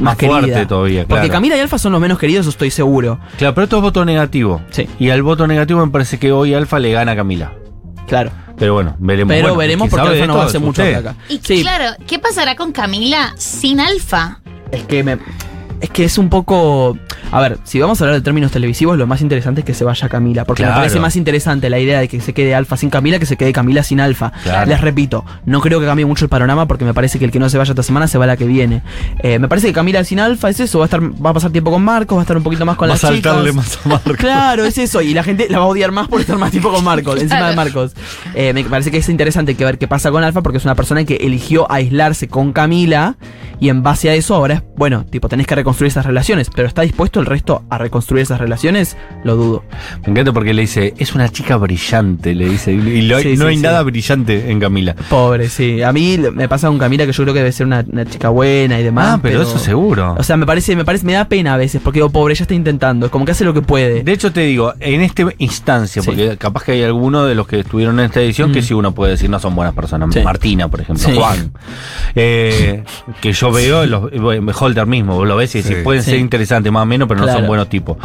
Más 0.00 0.16
fuerte 0.16 0.48
querida. 0.48 0.66
todavía, 0.66 1.00
Porque 1.02 1.14
claro. 1.26 1.32
Camila 1.34 1.56
y 1.58 1.60
Alfa 1.60 1.76
son 1.78 1.92
los 1.92 2.00
menos 2.00 2.18
queridos, 2.18 2.46
estoy 2.46 2.70
seguro. 2.70 3.18
Claro, 3.36 3.54
pero 3.54 3.64
esto 3.64 3.76
es 3.76 3.82
voto 3.82 4.04
negativo. 4.06 4.62
Sí. 4.70 4.88
Y 4.98 5.10
al 5.10 5.22
voto 5.22 5.46
negativo 5.46 5.84
me 5.84 5.92
parece 5.92 6.18
que 6.18 6.32
hoy 6.32 6.54
Alfa 6.54 6.78
le 6.78 6.90
gana 6.92 7.12
a 7.12 7.16
Camila. 7.16 7.52
Claro. 8.08 8.30
Pero 8.62 8.74
bueno, 8.74 8.94
veremos. 9.00 9.32
Pero 9.34 9.42
Bueno, 9.48 9.56
veremos 9.58 9.90
porque 9.90 10.06
Alfa 10.06 10.26
no 10.28 10.36
va 10.36 10.44
a 10.44 10.46
esto 10.46 10.58
hacer 10.58 10.60
es 10.60 10.64
mucho 10.64 10.82
placa. 10.88 11.16
Y 11.28 11.40
Sí, 11.42 11.62
claro, 11.62 11.96
¿qué 12.06 12.20
pasará 12.20 12.54
con 12.54 12.70
Camila 12.70 13.34
sin 13.36 13.80
Alfa? 13.80 14.38
Es 14.70 14.84
que 14.84 15.02
me. 15.02 15.18
Es 15.82 15.90
que 15.90 16.04
es 16.04 16.16
un 16.16 16.28
poco. 16.28 16.96
A 17.32 17.40
ver, 17.40 17.58
si 17.64 17.80
vamos 17.80 18.00
a 18.00 18.04
hablar 18.04 18.16
de 18.20 18.22
términos 18.22 18.52
televisivos, 18.52 18.96
lo 18.96 19.06
más 19.08 19.20
interesante 19.20 19.62
es 19.62 19.64
que 19.64 19.74
se 19.74 19.84
vaya 19.84 20.08
Camila. 20.08 20.44
Porque 20.44 20.62
Claro. 20.62 20.76
me 20.76 20.80
parece 20.82 21.00
más 21.00 21.16
interesante 21.16 21.68
la 21.68 21.78
idea 21.80 21.98
de 21.98 22.06
que 22.08 22.20
se 22.20 22.32
quede 22.32 22.54
Alfa 22.54 22.76
sin 22.76 22.88
Camila 22.88 23.18
que 23.18 23.26
se 23.26 23.36
quede 23.36 23.52
Camila 23.52 23.82
sin 23.82 24.00
Alfa. 24.00 24.32
Claro. 24.44 24.68
Les 24.70 24.80
repito, 24.80 25.24
no 25.44 25.60
creo 25.60 25.80
que 25.80 25.86
cambie 25.86 26.06
mucho 26.06 26.24
el 26.24 26.28
panorama 26.28 26.66
porque 26.68 26.84
me 26.84 26.94
parece 26.94 27.18
que 27.18 27.24
el 27.24 27.32
que 27.32 27.40
no 27.40 27.48
se 27.50 27.58
vaya 27.58 27.72
esta 27.72 27.82
semana 27.82 28.06
se 28.06 28.16
va 28.16 28.26
la 28.26 28.36
que 28.36 28.44
viene. 28.44 28.82
Eh, 29.24 29.40
me 29.40 29.48
parece 29.48 29.66
que 29.66 29.72
Camila 29.72 30.04
sin 30.04 30.20
Alfa 30.20 30.50
es 30.50 30.60
eso, 30.60 30.78
va 30.78 30.84
a 30.84 30.86
estar, 30.86 31.02
va 31.02 31.30
a 31.30 31.34
pasar 31.34 31.50
tiempo 31.50 31.72
con 31.72 31.82
Marcos, 31.82 32.16
va 32.16 32.20
a 32.20 32.24
estar 32.24 32.36
un 32.36 32.44
poquito 32.44 32.64
más 32.64 32.76
con 32.76 32.88
Va 32.88 32.92
a 32.92 32.94
las 32.94 33.00
saltarle 33.00 33.50
chicas. 33.50 33.54
más 33.56 33.78
a 33.84 33.88
Marcos. 33.88 34.16
Claro, 34.18 34.64
es 34.64 34.78
eso. 34.78 35.02
Y 35.02 35.14
la 35.14 35.24
gente 35.24 35.48
la 35.50 35.58
va 35.58 35.64
a 35.64 35.68
odiar 35.68 35.90
más 35.90 36.06
por 36.06 36.20
estar 36.20 36.38
más 36.38 36.52
tiempo 36.52 36.70
con 36.72 36.84
Marcos, 36.84 37.20
encima 37.20 37.48
de 37.50 37.56
Marcos. 37.56 37.92
Eh, 38.34 38.52
me 38.52 38.62
parece 38.64 38.92
que 38.92 38.98
es 38.98 39.08
interesante 39.08 39.56
que 39.56 39.64
ver 39.64 39.78
qué 39.78 39.88
pasa 39.88 40.12
con 40.12 40.22
Alfa 40.22 40.42
porque 40.42 40.58
es 40.58 40.64
una 40.64 40.76
persona 40.76 41.04
que 41.04 41.16
eligió 41.16 41.70
aislarse 41.72 42.28
con 42.28 42.52
Camila 42.52 43.16
y 43.58 43.68
en 43.68 43.82
base 43.82 44.10
a 44.10 44.14
eso 44.14 44.34
ahora 44.36 44.54
es, 44.54 44.62
bueno, 44.76 45.04
tipo, 45.08 45.28
tenés 45.28 45.46
que 45.46 45.54
reconstruir 45.72 45.88
esas 45.90 46.04
relaciones, 46.06 46.50
pero 46.54 46.68
¿está 46.68 46.82
dispuesto 46.82 47.18
el 47.20 47.26
resto 47.26 47.62
a 47.70 47.78
reconstruir 47.78 48.22
esas 48.22 48.38
relaciones? 48.40 48.96
Lo 49.24 49.36
dudo. 49.36 49.64
Me 50.04 50.10
encanta 50.12 50.32
porque 50.32 50.52
le 50.52 50.62
dice, 50.62 50.92
es 50.98 51.14
una 51.14 51.28
chica 51.30 51.56
brillante, 51.56 52.34
le 52.34 52.48
dice. 52.48 52.72
Y 52.72 53.02
lo- 53.02 53.18
Sí, 53.20 53.36
no 53.36 53.44
sí, 53.44 53.50
hay 53.50 53.56
sí. 53.56 53.62
nada 53.62 53.82
brillante 53.82 54.50
en 54.50 54.60
Camila. 54.60 54.94
Pobre, 55.08 55.48
sí. 55.48 55.82
A 55.82 55.92
mí 55.92 56.18
me 56.32 56.48
pasa 56.48 56.68
con 56.68 56.78
Camila 56.78 57.06
que 57.06 57.12
yo 57.12 57.22
creo 57.22 57.32
que 57.34 57.40
debe 57.40 57.52
ser 57.52 57.66
una, 57.66 57.84
una 57.90 58.04
chica 58.04 58.28
buena 58.28 58.78
y 58.78 58.82
demás. 58.82 59.06
Ah, 59.12 59.18
pero 59.22 59.42
eso 59.42 59.58
seguro. 59.58 60.14
O 60.18 60.22
sea, 60.22 60.36
me 60.36 60.44
parece, 60.46 60.76
me 60.76 60.84
parece, 60.84 61.06
me 61.06 61.14
da 61.14 61.24
pena 61.26 61.54
a 61.54 61.56
veces, 61.56 61.80
porque 61.82 61.98
digo, 62.00 62.10
pobre, 62.10 62.34
ella 62.34 62.42
está 62.42 62.54
intentando, 62.54 63.06
es 63.06 63.12
como 63.12 63.24
que 63.24 63.32
hace 63.32 63.44
lo 63.44 63.54
que 63.54 63.62
puede. 63.62 64.02
De 64.02 64.12
hecho, 64.12 64.32
te 64.32 64.40
digo, 64.42 64.74
en 64.80 65.00
esta 65.00 65.22
instancia, 65.38 66.02
porque 66.02 66.36
capaz 66.36 66.64
que 66.64 66.72
hay 66.72 66.82
alguno 66.82 67.24
de 67.24 67.34
los 67.34 67.46
que 67.46 67.60
estuvieron 67.60 67.98
en 68.00 68.06
esta 68.06 68.20
edición 68.20 68.52
que 68.52 68.60
Mm. 68.60 68.64
sí 68.64 68.74
uno 68.74 68.92
puede 68.94 69.12
decir 69.12 69.30
no 69.30 69.38
son 69.38 69.54
buenas 69.54 69.74
personas. 69.74 70.14
Martina, 70.24 70.68
por 70.68 70.80
ejemplo. 70.80 71.08
Juan. 71.14 71.52
Eh, 72.14 72.82
que 73.20 73.32
yo 73.32 73.50
veo, 73.52 73.86
los, 73.86 74.10
bueno, 74.20 74.52
Holder 74.58 74.86
mismo, 74.86 75.14
vos 75.16 75.26
lo 75.26 75.36
ves 75.36 75.54
y 75.54 75.61
Sí. 75.68 75.74
pueden 75.84 76.02
Sí. 76.02 76.10
ser 76.10 76.20
interesantes 76.20 76.72
más 76.72 76.82
o 76.82 76.86
menos, 76.86 77.08
pero 77.08 77.20
no 77.20 77.32
son 77.32 77.46
buenos 77.46 77.68
tipos. 77.68 77.96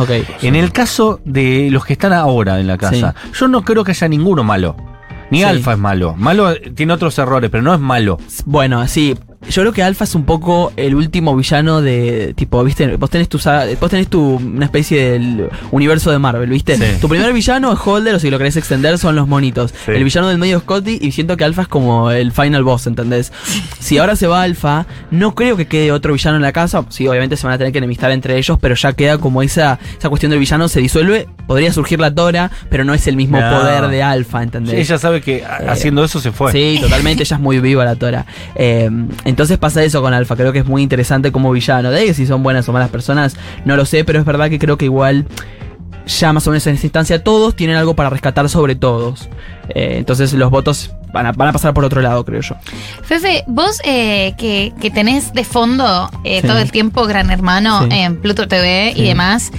En 0.41 0.55
el 0.55 0.71
caso 0.71 1.19
de 1.25 1.69
los 1.71 1.85
que 1.85 1.93
están 1.93 2.13
ahora 2.13 2.59
en 2.59 2.67
la 2.67 2.77
casa, 2.77 3.13
yo 3.33 3.47
no 3.47 3.63
creo 3.63 3.83
que 3.83 3.91
haya 3.91 4.07
ninguno 4.07 4.43
malo. 4.43 4.75
Ni 5.29 5.39
Sí. 5.39 5.43
Alfa 5.43 5.73
es 5.73 5.77
malo. 5.79 6.15
Malo 6.17 6.51
eh, 6.51 6.71
tiene 6.73 6.93
otros 6.93 7.17
errores, 7.19 7.49
pero 7.49 7.61
no 7.61 7.73
es 7.73 7.79
malo. 7.81 8.17
Bueno, 8.45 8.87
sí. 8.87 9.17
Yo 9.49 9.61
creo 9.61 9.71
que 9.71 9.83
Alpha 9.83 10.03
es 10.03 10.13
un 10.15 10.25
poco 10.25 10.73
el 10.77 10.95
último 10.95 11.35
villano 11.35 11.81
de 11.81 12.33
tipo, 12.35 12.63
viste, 12.63 12.97
vos 12.97 13.09
tenés 13.09 13.29
tu 13.29 13.37
vos 13.79 13.89
tenés 13.89 14.07
tu 14.09 14.35
una 14.37 14.65
especie 14.65 15.11
del 15.11 15.49
universo 15.71 16.11
de 16.11 16.19
Marvel, 16.19 16.49
¿viste? 16.49 16.75
Sí. 16.75 16.99
Tu 16.99 17.07
primer 17.07 17.31
villano 17.33 17.71
es 17.71 17.79
Holder 17.83 18.15
o 18.15 18.19
si 18.19 18.29
lo 18.29 18.37
querés 18.39 18.57
extender 18.57 18.97
son 18.97 19.15
los 19.15 19.27
monitos. 19.27 19.73
Sí. 19.85 19.91
El 19.91 20.03
villano 20.03 20.27
del 20.27 20.37
medio 20.37 20.57
es 20.57 20.63
Scotty 20.63 20.97
y 21.01 21.11
siento 21.11 21.37
que 21.37 21.43
Alpha 21.43 21.61
es 21.61 21.67
como 21.67 22.11
el 22.11 22.31
final 22.31 22.63
boss, 22.63 22.87
¿entendés? 22.87 23.31
Si 23.79 23.97
ahora 23.99 24.15
se 24.15 24.27
va 24.27 24.41
Alpha, 24.41 24.85
no 25.11 25.33
creo 25.35 25.55
que 25.55 25.67
quede 25.67 25.91
otro 25.91 26.13
villano 26.13 26.35
en 26.37 26.41
la 26.43 26.51
casa. 26.51 26.83
Sí, 26.89 27.07
obviamente 27.07 27.37
se 27.37 27.45
van 27.47 27.53
a 27.53 27.57
tener 27.57 27.71
que 27.71 27.77
enemistar 27.77 28.11
entre 28.11 28.37
ellos, 28.37 28.57
pero 28.59 28.75
ya 28.75 28.93
queda 28.93 29.17
como 29.17 29.41
esa 29.43 29.79
esa 29.97 30.09
cuestión 30.09 30.31
del 30.31 30.39
villano 30.39 30.67
se 30.67 30.81
disuelve, 30.81 31.27
podría 31.47 31.71
surgir 31.71 31.99
la 31.99 32.13
Tora, 32.13 32.51
pero 32.69 32.83
no 32.83 32.93
es 32.93 33.07
el 33.07 33.15
mismo 33.15 33.39
No. 33.39 33.49
poder 33.59 33.87
de 33.87 34.03
Alpha, 34.03 34.41
¿entendés? 34.43 34.73
Ella 34.73 34.97
sabe 34.97 35.21
que 35.21 35.45
a- 35.45 35.71
haciendo 35.71 36.03
eso 36.03 36.19
se 36.19 36.31
fue. 36.31 36.51
Sí, 36.51 36.79
totalmente, 36.81 37.23
ella 37.23 37.35
es 37.37 37.41
muy 37.41 37.59
viva 37.59 37.85
la 37.85 37.95
Tora. 37.95 38.25
Eh, 38.55 38.89
entonces 39.27 39.57
pasa 39.57 39.83
eso 39.83 40.01
con 40.01 40.13
Alfa, 40.13 40.35
creo 40.35 40.51
que 40.53 40.59
es 40.59 40.65
muy 40.65 40.81
interesante 40.81 41.31
como 41.31 41.51
villano. 41.51 41.91
De 41.91 41.99
ahí 41.99 42.13
si 42.13 42.25
son 42.25 42.41
buenas 42.43 42.67
o 42.69 42.73
malas 42.73 42.89
personas, 42.89 43.35
no 43.65 43.75
lo 43.75 43.85
sé, 43.85 44.03
pero 44.03 44.19
es 44.19 44.25
verdad 44.25 44.49
que 44.49 44.57
creo 44.59 44.77
que 44.77 44.85
igual 44.85 45.25
ya 46.07 46.31
más 46.31 46.47
o 46.47 46.51
menos 46.51 46.65
en 46.67 46.75
esta 46.75 46.85
instancia 46.85 47.21
todos 47.23 47.53
tienen 47.55 47.75
algo 47.75 47.93
para 47.95 48.09
rescatar 48.09 48.47
sobre 48.49 48.75
todos. 48.75 49.27
Eh, 49.69 49.95
entonces 49.97 50.31
los 50.33 50.49
votos 50.49 50.91
van 51.11 51.25
a, 51.25 51.31
van 51.33 51.49
a 51.49 51.51
pasar 51.51 51.73
por 51.73 51.83
otro 51.83 51.99
lado, 52.01 52.23
creo 52.23 52.39
yo. 52.41 52.55
Fefe, 53.03 53.43
vos 53.47 53.81
eh, 53.83 54.33
que, 54.37 54.71
que 54.79 54.89
tenés 54.89 55.33
de 55.33 55.43
fondo 55.43 56.09
eh, 56.23 56.39
Sí. 56.41 56.47
todo 56.47 56.59
el 56.59 56.71
tiempo 56.71 57.05
Gran 57.05 57.29
Hermano 57.29 57.83
Sí. 57.83 57.89
en 57.91 58.15
Pluto 58.21 58.47
TV 58.47 58.93
Sí. 58.95 59.01
y 59.01 59.07
demás. 59.07 59.51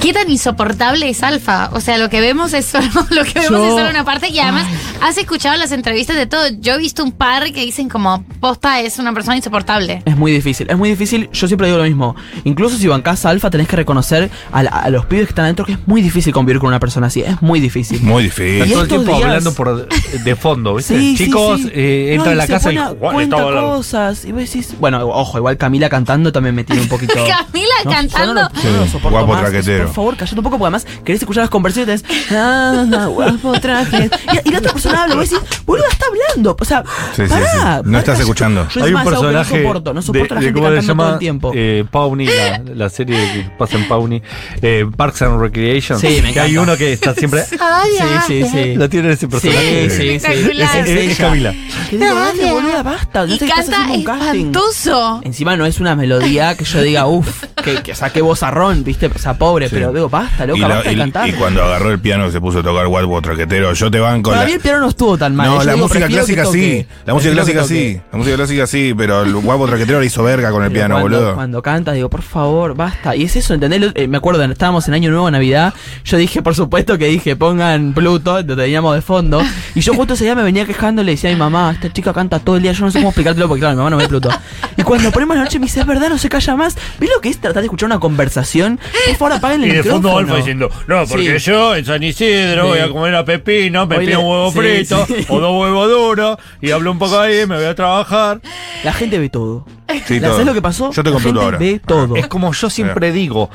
¿Qué 0.00 0.12
tan 0.12 0.30
insoportable 0.30 1.08
es 1.08 1.22
Alfa? 1.22 1.70
O 1.72 1.80
sea, 1.80 1.98
lo 1.98 2.08
que 2.08 2.20
vemos 2.20 2.52
es 2.54 2.66
solo, 2.66 2.86
lo 3.10 3.24
que 3.24 3.32
vemos 3.40 3.50
Yo- 3.50 3.64
es 3.66 3.72
solo 3.72 3.90
una 3.90 4.04
parte 4.04 4.28
y 4.28 4.38
además 4.38 4.64
has 5.02 5.18
escuchado 5.18 5.56
las 5.56 5.72
entrevistas 5.72 6.16
de 6.16 6.26
todo. 6.26 6.48
Yo 6.60 6.74
he 6.74 6.78
visto 6.78 7.02
un 7.02 7.12
par 7.12 7.44
que 7.52 7.60
dicen 7.62 7.88
como 7.88 8.24
posta 8.40 8.80
es 8.80 8.98
una 8.98 9.12
persona 9.12 9.36
insoportable. 9.36 10.02
Es 10.04 10.16
muy 10.16 10.30
difícil, 10.32 10.70
es 10.70 10.76
muy 10.78 10.90
difícil. 10.90 11.28
Yo 11.32 11.46
siempre 11.48 11.66
digo 11.66 11.78
lo 11.78 11.84
mismo. 11.84 12.14
Incluso 12.44 12.76
si 12.78 12.86
bancás 12.86 13.24
a 13.26 13.30
Alfa, 13.30 13.50
tenés 13.50 13.66
que 13.68 13.76
reconocer 13.76 14.30
a, 14.52 14.62
la- 14.62 14.70
a 14.70 14.88
los 14.90 15.04
pibes 15.06 15.26
que 15.26 15.30
están 15.32 15.44
adentro 15.46 15.64
que 15.66 15.72
es 15.72 15.78
muy 15.86 16.00
difícil 16.00 16.32
convivir 16.32 16.60
con 16.60 16.68
una 16.68 16.80
persona 16.80 17.08
así. 17.08 17.22
Es 17.22 17.42
muy 17.42 17.58
difícil. 17.60 18.00
Muy 18.02 18.26
Está 18.26 18.42
Y 18.44 18.46
difícil. 18.52 18.72
todo 18.72 18.82
el 18.82 18.88
tiempo 18.88 19.12
días- 19.16 19.24
hablando 19.24 19.54
por 19.54 19.88
de 19.88 20.36
fondo, 20.36 20.74
¿viste? 20.76 20.98
Sí, 20.98 21.16
Chicos, 21.16 21.60
sí. 21.60 21.70
eh, 21.74 22.06
No, 22.16 22.22
entra 22.22 22.32
a 22.32 22.34
la 22.36 22.46
casa 22.46 22.72
y 22.72 22.76
cuenta 23.00 23.36
cosas. 23.36 24.24
Y 24.24 24.32
vos 24.32 24.40
decís, 24.42 24.74
bueno, 24.78 25.04
ojo, 25.08 25.38
igual 25.38 25.56
Camila 25.56 25.88
cantando 25.90 26.30
también 26.32 26.54
me 26.54 26.62
tiene 26.64 26.82
un 26.82 26.88
poquito. 26.88 27.14
Camila 27.14 27.74
No, 27.84 27.90
cantando. 27.90 28.26
yo 28.28 28.34
no 28.34 28.48
lo- 28.54 28.62
yo 28.62 28.70
no 28.72 28.76
lo 28.78 28.86
soporto 28.86 29.10
Guapo 29.10 29.32
más. 29.32 29.40
traquetero. 29.42 29.87
Por 29.88 29.94
favor, 29.94 30.16
callate 30.16 30.36
un 30.38 30.42
poco, 30.44 30.58
porque 30.58 30.66
además 30.76 30.86
querés 31.04 31.22
escuchar 31.22 31.42
las 31.42 31.50
conversaciones. 31.50 32.04
Ah, 32.30 32.86
ah, 32.94 33.06
guapo 33.06 33.52
traje. 33.60 34.10
Y, 34.44 34.48
y 34.48 34.52
la 34.52 34.58
otra 34.58 34.72
persona 34.72 35.02
habla, 35.04 35.14
vos 35.16 35.28
decís, 35.30 35.44
boludo, 35.66 35.86
está 35.90 36.06
hablando. 36.06 36.56
O 36.58 36.64
sea, 36.64 36.84
Sí, 37.14 37.22
pará, 37.28 37.46
sí. 37.46 37.56
No 37.58 37.82
pará, 37.84 37.98
estás 37.98 38.20
escuchando. 38.20 38.68
Yo 38.68 38.84
Hay 38.84 38.92
un 38.94 39.02
personaje 39.04 39.54
No 39.56 39.62
soporto, 39.68 39.94
no 39.94 40.02
soporto 40.02 40.34
a 40.34 40.36
la 40.36 40.40
de, 40.40 40.46
gente 40.46 40.60
¿cómo 40.60 40.68
se 40.70 40.74
cantando 40.76 40.92
llama? 40.92 41.04
todo 41.04 41.12
el 41.14 41.18
tiempo. 41.18 41.52
Eh, 41.54 41.84
Pawnee, 41.90 42.26
la, 42.26 42.62
la 42.74 42.88
serie 42.90 43.16
que 43.32 43.50
pasa 43.58 43.76
en 43.76 43.88
Pawnee, 43.88 44.22
eh, 44.62 44.86
Parks 44.96 45.22
and 45.22 45.40
Recreation. 45.40 45.98
Sí, 45.98 46.20
me 46.22 46.32
que 46.32 46.40
hay 46.40 46.50
encanta. 46.52 46.60
uno 46.72 46.76
que 46.78 46.92
está 46.92 47.14
siempre. 47.14 47.44
Ay, 47.60 47.90
Sí, 47.98 48.04
sí, 48.26 48.42
ay. 48.42 48.64
sí. 48.64 48.74
La 48.76 48.88
tiene 48.88 49.12
ese 49.12 49.28
personaje. 49.28 49.90
Sí, 49.90 49.96
sí, 49.96 50.02
sí. 50.02 50.08
Es, 50.16 50.24
es- 50.24 50.88
es 50.88 50.88
ella. 50.88 51.16
Camila. 51.16 51.54
Dale, 51.92 51.98
Gracias. 52.14 52.52
boluda, 52.52 52.82
basta. 52.82 53.26
No 53.26 53.34
Y 53.34 53.38
canta 53.38 53.54
haciendo 53.60 53.94
un 53.94 54.04
casting. 54.04 54.38
espantoso. 54.38 55.20
Encima 55.24 55.56
no 55.56 55.66
es 55.66 55.80
una 55.80 55.94
melodía 55.96 56.56
que 56.56 56.64
yo 56.64 56.82
diga, 56.82 57.06
uff, 57.06 57.44
que, 57.62 57.82
que 57.82 57.94
saque 57.94 58.20
vozarrón, 58.20 58.84
viste, 58.84 59.06
o 59.14 59.18
sea, 59.18 59.34
pobre, 59.34 59.68
Sí. 59.68 59.74
Pero 59.80 59.92
digo, 59.92 60.08
basta, 60.08 60.44
Y, 60.44 60.46
loca, 60.48 60.60
la- 60.60 60.68
basta 60.68 60.88
de 60.90 60.94
y- 60.94 60.98
cantar. 60.98 61.28
y 61.28 61.32
cuando 61.32 61.62
agarró 61.64 61.90
el 61.90 61.98
piano 62.00 62.30
se 62.30 62.40
puso 62.40 62.60
a 62.60 62.62
tocar 62.62 62.86
Guapo 62.86 63.20
Traquetero, 63.22 63.72
yo 63.72 63.90
te 63.90 63.98
banco 64.00 64.30
Para 64.30 64.42
la... 64.42 64.46
mí 64.48 64.52
el 64.54 64.60
piano 64.60 64.80
no 64.80 64.88
estuvo 64.88 65.16
tan 65.18 65.34
mal. 65.36 65.46
No, 65.48 65.58
Yo 65.58 65.64
la 65.64 65.72
digo, 65.74 65.86
música 65.88 66.06
clásica 66.06 66.44
sí. 66.46 66.86
La 67.06 67.14
música 67.14 67.32
clásica 67.34 67.64
sí. 67.64 68.00
La 68.12 68.18
música 68.18 68.36
clásica 68.36 68.66
sí, 68.66 68.94
pero 68.96 69.22
el 69.22 69.34
Guapo 69.34 69.66
Traquetero 69.66 70.00
le 70.00 70.06
hizo 70.06 70.22
verga 70.22 70.50
con 70.50 70.62
el 70.62 70.70
Pero 70.70 70.80
piano, 70.80 70.94
cuando, 71.00 71.18
boludo. 71.18 71.34
Cuando 71.34 71.62
canta, 71.62 71.92
digo, 71.92 72.08
por 72.10 72.22
favor, 72.22 72.74
basta. 72.74 73.14
Y 73.16 73.24
es 73.24 73.36
eso, 73.36 73.54
¿entendés? 73.54 73.92
Eh, 73.94 74.08
me 74.08 74.16
acuerdo, 74.18 74.42
estábamos 74.44 74.86
en 74.88 74.94
Año 74.94 75.10
Nuevo, 75.10 75.30
Navidad. 75.30 75.74
Yo 76.04 76.16
dije, 76.16 76.42
por 76.42 76.54
supuesto 76.54 76.98
que 76.98 77.06
dije, 77.06 77.36
pongan 77.36 77.92
Pluto, 77.94 78.42
lo 78.42 78.56
teníamos 78.56 78.94
de 78.94 79.02
fondo. 79.02 79.40
Y 79.74 79.80
yo 79.80 79.94
justo 79.94 80.14
ese 80.14 80.24
día 80.24 80.34
me 80.34 80.42
venía 80.42 80.64
quejando, 80.64 81.02
le 81.02 81.12
decía 81.12 81.30
a 81.30 81.32
mi 81.32 81.38
mamá, 81.38 81.70
esta 81.72 81.92
chica 81.92 82.12
canta 82.12 82.38
todo 82.38 82.56
el 82.56 82.62
día, 82.62 82.72
yo 82.72 82.84
no 82.84 82.90
sé 82.90 82.98
cómo 82.98 83.10
explicártelo, 83.10 83.48
porque 83.48 83.60
claro, 83.60 83.74
mi 83.74 83.78
mamá 83.78 83.90
no 83.90 83.96
ve 83.98 84.08
Pluto. 84.08 84.28
Y 84.76 84.82
cuando 84.82 85.10
ponemos 85.10 85.36
la 85.36 85.44
noche 85.44 85.58
me 85.58 85.66
dice, 85.66 85.80
es 85.80 85.86
verdad, 85.86 86.08
no 86.08 86.18
se 86.18 86.28
calla 86.28 86.56
más. 86.56 86.76
¿Ves 86.98 87.10
lo 87.14 87.20
que 87.20 87.28
es 87.28 87.38
tratar 87.38 87.62
de 87.62 87.66
escuchar 87.66 87.86
una 87.86 87.98
conversación? 88.00 88.78
Por 89.06 89.16
favor, 89.16 89.32
apaguen 89.34 89.62
Y 89.68 89.72
de. 89.82 90.10
Alfa 90.18 90.36
diciendo, 90.36 90.70
no, 90.86 91.06
porque 91.06 91.38
Sí. 91.38 91.50
yo 91.50 91.74
en 91.76 91.84
San 91.84 92.02
Isidro 92.02 92.62
Sí. 92.64 92.68
voy 92.68 92.78
a 92.78 92.88
comer 92.90 93.14
a 93.14 93.24
pepino, 93.24 93.86
me 93.86 93.96
Hoy 93.98 94.06
pido 94.06 94.18
le- 94.20 94.24
un 94.24 94.30
huevo 94.30 94.52
sí, 94.52 94.58
frito 94.58 95.06
sí. 95.06 95.14
o 95.28 95.40
dos 95.40 95.60
huevos 95.62 95.88
duros 95.88 96.36
y 96.60 96.70
hablo 96.70 96.90
un 96.92 96.98
poco 96.98 97.18
ahí, 97.18 97.46
me 97.46 97.56
voy 97.56 97.64
a 97.66 97.74
trabajar. 97.74 98.40
La 98.84 98.92
gente 98.92 99.18
ve 99.18 99.28
todo. 99.28 99.66
Sí, 100.06 100.20
¿La- 100.20 100.28
todo. 100.28 100.32
¿Sabes 100.32 100.46
lo 100.46 100.54
que 100.54 100.62
pasó? 100.62 100.90
Yo 100.92 101.02
te 101.02 101.10
la 101.10 101.14
compro 101.14 101.28
gente 101.32 101.44
ahora. 101.44 101.58
ve 101.58 101.80
todo. 101.84 102.16
Es 102.16 102.26
como 102.26 102.52
yo 102.52 102.70
siempre 102.70 103.12
digo. 103.12 103.50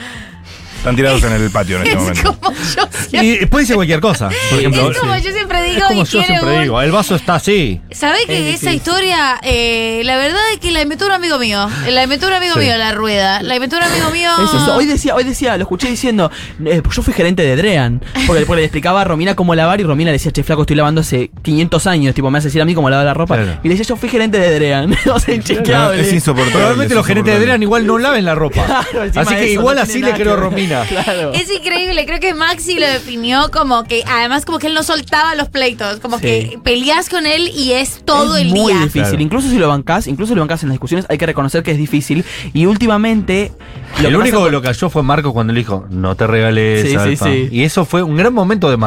Están 0.83 0.97
tirados 0.97 1.23
en 1.23 1.31
el 1.31 1.49
patio 1.49 1.77
en 1.77 1.83
este 1.83 1.93
Es 1.95 2.01
momento. 2.01 2.37
como 2.41 2.57
yo 2.57 2.87
siempre, 3.09 3.39
Y 3.41 3.45
puede 3.45 3.65
ser 3.65 3.75
cualquier 3.77 4.01
cosa. 4.01 4.27
Por 4.49 4.59
ejemplo, 4.59 4.91
es 4.91 4.97
como 4.97 5.15
yo 5.15 5.31
siempre 5.31 5.59
es 5.69 5.75
digo 5.75 5.87
como 5.87 6.01
y 6.01 6.05
yo 6.05 6.21
siempre 6.23 6.55
un- 6.57 6.61
digo. 6.63 6.81
El 6.81 6.91
vaso 6.91 7.15
está 7.15 7.35
así. 7.35 7.79
¿Sabés 7.91 8.25
que 8.25 8.33
Es 8.33 8.55
esa 8.55 8.71
difícil. 8.71 8.73
historia, 8.73 9.39
eh, 9.43 10.01
la 10.03 10.17
verdad 10.17 10.41
es 10.51 10.59
que 10.59 10.71
la 10.71 10.81
inventó 10.81 11.05
un 11.05 11.13
amigo 11.13 11.39
mío? 11.39 11.69
La 11.89 12.03
inventó 12.03 12.27
un 12.27 12.33
amigo 12.33 12.55
Sí. 12.55 12.59
mío, 12.59 12.75
la 12.77 12.91
rueda. 12.91 13.41
La 13.43 13.55
inventó 13.55 13.77
un 13.77 13.83
amigo 13.83 14.09
mío. 14.11 14.29
Es 14.43 14.49
eso. 14.61 14.75
Hoy 14.75 14.85
decía, 14.85 15.15
hoy 15.15 15.23
decía, 15.23 15.55
lo 15.55 15.61
escuché 15.63 15.87
diciendo, 15.87 16.29
eh, 16.65 16.81
yo 16.93 17.01
fui 17.01 17.13
gerente 17.13 17.43
de 17.43 17.55
Drean. 17.55 18.01
Porque, 18.27 18.45
porque 18.45 18.59
le 18.59 18.65
explicaba 18.65 18.99
a 19.01 19.03
Romina 19.05 19.35
cómo 19.37 19.55
lavar 19.55 19.79
y 19.79 19.83
Romina 19.83 20.09
le 20.09 20.13
decía, 20.17 20.33
che, 20.33 20.43
flaco, 20.43 20.63
estoy 20.63 20.75
lavando 20.75 20.99
hace 20.99 21.31
500 21.43 21.87
años. 21.87 22.13
Tipo, 22.13 22.29
me 22.29 22.39
hace 22.39 22.49
decir 22.49 22.61
a 22.61 22.65
mí 22.65 22.75
cómo 22.75 22.89
lavar 22.89 23.05
la 23.05 23.13
ropa. 23.13 23.35
Claro. 23.37 23.57
Y 23.63 23.69
le 23.69 23.75
decía, 23.75 23.85
yo 23.87 23.95
fui 23.95 24.09
gerente 24.09 24.37
de 24.37 24.53
Drean. 24.53 24.91
o 25.09 25.19
sea. 25.21 25.33
No, 25.37 25.93
es 25.93 26.11
insoportable. 26.11 26.51
Probablemente 26.51 26.93
es 26.93 26.97
los 26.97 27.05
gerentes 27.07 27.33
de. 27.35 27.39
Drean 27.39 27.63
igual 27.63 27.85
no 27.87 27.97
laven 27.97 28.25
la 28.25 28.35
ropa. 28.35 28.65
Claro, 28.91 29.09
Así 29.15 29.35
que 29.35 29.43
eso, 29.45 29.53
igual 29.61 29.77
no 29.77 29.81
así 29.83 30.01
le 30.01 30.11
creo 30.13 30.33
a 30.33 30.35
ver. 30.35 30.43
Argentina. 30.81 31.03
Claro. 31.13 31.33
Es 31.33 31.49
increíble, 31.51 32.05
creo 32.05 32.19
que 32.19 32.33
Maxi 32.33 32.79
lo 32.79 32.87
definió 32.87 33.49
como 33.51 33.83
que, 33.83 34.03
además 34.07 34.45
como 34.45 34.59
que 34.59 34.67
él 34.67 34.73
no 34.73 34.83
soltaba 34.83 35.35
los 35.35 35.49
pleitos, 35.49 35.99
como 35.99 36.17
Sí. 36.17 36.23
que 36.23 36.59
peleas 36.63 37.09
con 37.09 37.25
él 37.25 37.49
y 37.55 37.73
es 37.73 38.01
todo 38.05 38.35
es 38.37 38.43
el 38.43 38.49
muy 38.49 38.71
día. 38.73 38.81
difícil. 38.83 39.01
Claro. 39.03 39.21
Incluso 39.21 39.49
si 39.49 39.57
lo 39.57 39.67
bancás, 39.67 40.07
incluso 40.07 40.31
si 40.31 40.35
lo 40.35 40.41
bancás 40.41 40.63
en 40.63 40.69
las 40.69 40.75
discusiones, 40.75 41.05
hay 41.09 41.17
que 41.17 41.25
reconocer 41.25 41.63
que 41.63 41.71
es 41.71 41.77
difícil. 41.77 42.23
Y 42.53 42.65
últimamente. 42.65 43.51
lo 44.01 44.07
el 44.07 44.13
que 44.15 44.17
único 44.21 44.45
que 44.45 44.51
lo 44.51 44.61
cayó 44.61 44.89
fue 44.89 45.03
Marcos 45.03 45.33
cuando 45.33 45.53
le 45.53 45.59
dijo, 45.59 45.85
no 45.89 46.15
te 46.15 46.25
regales, 46.27 46.81
Sí, 46.83 46.89
sí, 46.89 46.95
Alfa". 46.95 47.25
sí. 47.25 47.49
Y 47.51 47.63
eso 47.63 47.85
fue 47.85 48.01
un 48.03 48.15
gran 48.15 48.33
momento 48.33 48.69
de 48.69 48.77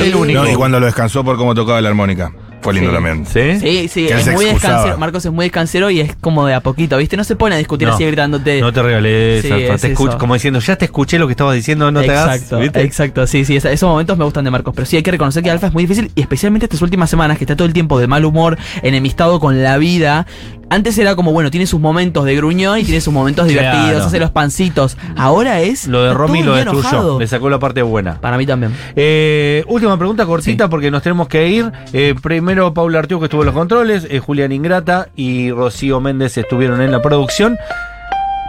el 0.00 0.14
único. 0.14 0.42
No, 0.44 0.50
y 0.50 0.54
cuando 0.54 0.80
lo 0.80 0.86
descansó 0.86 1.24
por 1.24 1.36
cómo 1.36 1.54
tocaba 1.54 1.80
la 1.80 1.88
armónica. 1.88 2.32
Fue 2.62 2.72
lindo 2.74 2.90
Sí. 2.90 2.94
también. 2.94 3.26
¿Sí? 3.26 3.60
Sí, 3.60 3.88
sí, 3.88 4.06
Que 4.06 4.12
él 4.12 4.18
es 4.20 4.24
se 4.24 4.30
muy 4.32 4.44
descansero. 4.46 4.96
Marcos 4.98 5.24
es 5.26 5.32
muy 5.32 5.46
descansero 5.46 5.90
y 5.90 6.00
es 6.00 6.14
como 6.16 6.46
de 6.46 6.54
a 6.54 6.60
poquito, 6.60 6.96
¿viste? 6.96 7.16
No 7.16 7.24
se 7.24 7.36
pone 7.36 7.56
a 7.56 7.58
discutir 7.58 7.88
No. 7.88 7.94
así 7.94 8.04
gritándote. 8.04 8.60
No 8.60 8.72
te 8.72 8.82
regales, 8.82 9.42
Sí, 9.42 9.50
es 9.52 9.80
Te 9.80 9.88
escucho- 9.92 10.16
como 10.18 10.34
diciendo, 10.34 10.60
ya 10.60 10.76
te 10.76 10.84
escuché 10.84 11.18
lo 11.18 11.26
que 11.26 11.32
estabas 11.32 11.54
diciendo, 11.56 11.90
no 11.90 12.00
te 12.00 12.10
hagas. 12.10 12.36
exacto, 12.36 12.58
¿viste? 12.60 12.82
exacto, 12.82 13.26
sí, 13.26 13.44
sí, 13.44 13.56
esa- 13.56 13.72
esos 13.72 13.88
momentos 13.88 14.16
me 14.16 14.24
gustan 14.24 14.44
de 14.44 14.50
Marcos, 14.50 14.72
pero 14.74 14.86
sí 14.86 14.96
hay 14.96 15.02
que 15.02 15.10
reconocer 15.10 15.42
que 15.42 15.50
Alfa 15.50 15.66
es 15.66 15.72
muy 15.72 15.82
difícil 15.84 16.10
y 16.14 16.20
especialmente 16.20 16.66
estas 16.66 16.82
últimas 16.82 17.10
semanas 17.10 17.36
que 17.38 17.44
está 17.44 17.56
todo 17.56 17.66
el 17.66 17.72
tiempo 17.74 17.98
de 17.98 18.06
mal 18.06 18.24
humor, 18.24 18.56
enemistado 18.82 19.40
con 19.40 19.62
la 19.62 19.76
vida. 19.78 20.26
Antes 20.72 20.96
era 20.96 21.14
como, 21.16 21.32
bueno, 21.32 21.50
tiene 21.50 21.66
sus 21.66 21.78
momentos 21.80 22.24
de 22.24 22.34
gruñón 22.34 22.78
y 22.78 22.84
tiene 22.84 23.02
sus 23.02 23.12
momentos 23.12 23.46
Claro. 23.46 23.60
divertidos, 23.76 24.06
hace 24.06 24.18
los 24.18 24.30
pancitos. 24.30 24.96
Ahora 25.18 25.60
es... 25.60 25.86
Lo 25.86 26.02
de 26.02 26.14
Romy 26.14 26.42
lo 26.42 26.54
destruyó. 26.54 26.80
enojado. 26.80 27.18
Le 27.20 27.26
sacó 27.26 27.50
la 27.50 27.58
parte 27.58 27.82
buena. 27.82 28.18
Para 28.22 28.38
mí 28.38 28.46
también. 28.46 28.74
Eh, 28.96 29.64
última 29.68 29.98
pregunta 29.98 30.24
cortita 30.24 30.70
porque 30.70 30.90
nos 30.90 31.02
tenemos 31.02 31.28
que 31.28 31.46
ir. 31.48 31.70
Eh, 31.92 32.14
primero 32.22 32.72
Paula 32.72 33.00
Artiú 33.00 33.18
que 33.18 33.26
estuvo 33.26 33.42
en 33.42 33.46
los 33.46 33.54
controles, 33.54 34.06
eh, 34.08 34.18
Julián 34.18 34.50
Ingrata 34.50 35.08
y 35.14 35.50
Rocío 35.50 36.00
Méndez 36.00 36.38
estuvieron 36.38 36.80
en 36.80 36.90
la 36.90 37.02
producción. 37.02 37.58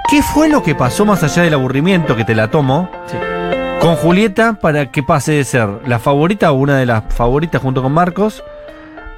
¿Qué 0.10 0.24
fue 0.24 0.48
lo 0.48 0.64
que 0.64 0.76
pasó 0.76 1.04
más 1.06 1.24
allá 1.24 1.44
del 1.44 1.56
aburrimiento 1.56 2.16
que 2.16 2.24
te 2.24 2.36
la 2.36 2.50
tomo 2.50 2.90
Sí. 3.08 3.18
con 3.82 3.96
Julieta 3.98 4.54
para 4.62 4.92
que 4.92 5.04
pase 5.04 5.34
de 5.34 5.44
ser 5.44 5.68
la 5.88 6.00
favorita 6.00 6.54
o 6.54 6.56
una 6.56 6.78
de 6.78 6.86
las 6.86 7.04
favoritas 7.14 7.62
junto 7.62 7.82
con 7.84 7.92
Marcos 7.92 8.42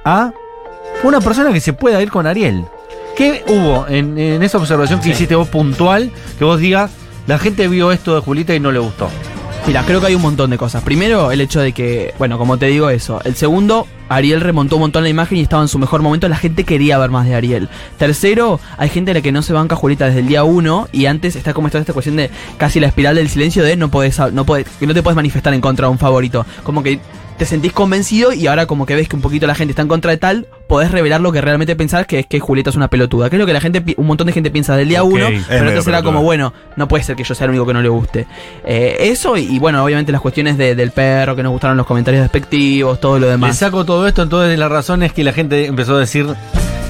a 0.04 0.32
una 1.04 1.20
persona 1.20 1.52
que 1.52 1.60
se 1.60 1.72
pueda 1.72 2.02
ir 2.02 2.10
con 2.10 2.26
Ariel? 2.26 2.64
¿Qué 3.16 3.44
hubo 3.48 3.86
en, 3.88 4.18
en 4.18 4.42
esa 4.42 4.58
observación 4.58 5.00
que 5.00 5.06
Sí. 5.06 5.10
hiciste 5.12 5.34
vos 5.34 5.48
puntual 5.48 6.10
que 6.38 6.44
vos 6.44 6.60
digas 6.60 6.90
la 7.26 7.38
gente 7.38 7.66
vio 7.68 7.90
esto 7.92 8.14
de 8.14 8.20
Julieta 8.20 8.54
y 8.54 8.60
no 8.60 8.70
le 8.72 8.78
gustó? 8.78 9.08
Mira, 9.66 9.82
creo 9.84 10.00
que 10.00 10.06
hay 10.06 10.14
un 10.14 10.22
montón 10.22 10.50
de 10.50 10.58
cosas. 10.58 10.84
Primero, 10.84 11.32
el 11.32 11.40
hecho 11.40 11.58
de 11.60 11.72
que, 11.72 12.14
bueno, 12.18 12.38
como 12.38 12.56
te 12.56 12.66
digo 12.66 12.88
eso. 12.88 13.20
El 13.24 13.34
segundo, 13.34 13.88
Ariel 14.08 14.40
remontó 14.40 14.76
un 14.76 14.82
montón 14.82 15.02
la 15.02 15.08
imagen 15.08 15.38
y 15.38 15.40
estaba 15.40 15.60
en 15.60 15.66
su 15.66 15.80
mejor 15.80 16.02
momento. 16.02 16.28
La 16.28 16.36
gente 16.36 16.62
quería 16.62 16.98
ver 16.98 17.10
más 17.10 17.26
de 17.26 17.34
Ariel. 17.34 17.68
Tercero, 17.98 18.60
hay 18.78 18.90
gente 18.90 19.10
a 19.10 19.14
la 19.14 19.22
que 19.22 19.32
no 19.32 19.42
se 19.42 19.52
banca 19.52 19.74
a 19.74 19.78
Julieta 19.78 20.06
desde 20.06 20.20
el 20.20 20.28
día 20.28 20.44
uno 20.44 20.86
y 20.92 21.06
antes 21.06 21.34
está 21.34 21.52
como 21.52 21.66
toda 21.68 21.80
esta 21.80 21.92
cuestión 21.92 22.14
de 22.14 22.30
casi 22.58 22.78
la 22.78 22.86
espiral 22.86 23.16
del 23.16 23.28
silencio 23.28 23.64
de 23.64 23.74
no 23.74 23.90
podés, 23.90 24.20
no 24.32 24.44
podés, 24.46 24.68
que 24.78 24.86
no 24.86 24.94
te 24.94 25.02
puedes 25.02 25.16
manifestar 25.16 25.52
en 25.52 25.60
contra 25.60 25.88
de 25.88 25.90
un 25.92 25.98
favorito. 25.98 26.46
Como 26.62 26.84
que 26.84 27.00
te 27.38 27.44
sentís 27.44 27.72
convencido 27.72 28.32
y 28.32 28.46
ahora 28.46 28.66
como 28.66 28.86
que 28.86 28.94
ves 28.94 29.08
que 29.08 29.16
un 29.16 29.22
poquito 29.22 29.46
la 29.46 29.54
gente 29.54 29.72
está 29.72 29.82
en 29.82 29.88
contra 29.88 30.10
de 30.10 30.16
tal, 30.16 30.46
podés 30.66 30.90
revelar 30.90 31.20
lo 31.20 31.32
que 31.32 31.40
realmente 31.40 31.76
pensás 31.76 32.06
que 32.06 32.20
es 32.20 32.26
que 32.26 32.40
Julieta 32.40 32.70
es 32.70 32.76
una 32.76 32.88
pelotuda. 32.88 33.28
Que 33.30 33.36
es 33.36 33.40
lo 33.40 33.46
que 33.46 33.52
la 33.52 33.60
gente, 33.60 33.82
un 33.96 34.06
montón 34.06 34.26
de 34.26 34.32
gente 34.32 34.50
piensa 34.50 34.76
del 34.76 34.88
día 34.88 35.02
uno, 35.02 35.26
pero 35.26 35.28
medio 35.28 35.38
antes 35.40 35.48
era 35.58 35.70
pelotuda. 35.82 36.02
como, 36.02 36.22
bueno, 36.22 36.52
no 36.76 36.88
puede 36.88 37.04
ser 37.04 37.14
que 37.16 37.24
yo 37.24 37.34
sea 37.34 37.44
el 37.44 37.50
único 37.50 37.66
que 37.66 37.72
no 37.74 37.82
le 37.82 37.88
guste. 37.88 38.26
Eh, 38.64 38.96
eso 39.00 39.36
y, 39.36 39.42
y 39.54 39.58
bueno, 39.58 39.84
obviamente 39.84 40.12
las 40.12 40.20
cuestiones 40.20 40.56
de- 40.58 40.74
del 40.74 40.90
perro, 40.92 41.36
que 41.36 41.42
nos 41.42 41.52
gustaron 41.52 41.76
los 41.76 41.86
comentarios 41.86 42.22
despectivos, 42.22 43.00
todo 43.00 43.18
lo 43.18 43.26
Le 43.26 43.32
demás. 43.32 43.56
saco 43.58 43.84
todo 43.84 44.06
esto, 44.08 44.22
entonces 44.22 44.58
la 44.58 44.68
razón 44.68 45.02
es 45.02 45.12
que 45.12 45.22
la 45.24 45.32
gente 45.32 45.66
empezó 45.66 45.96
a 45.96 46.00
decir 46.00 46.26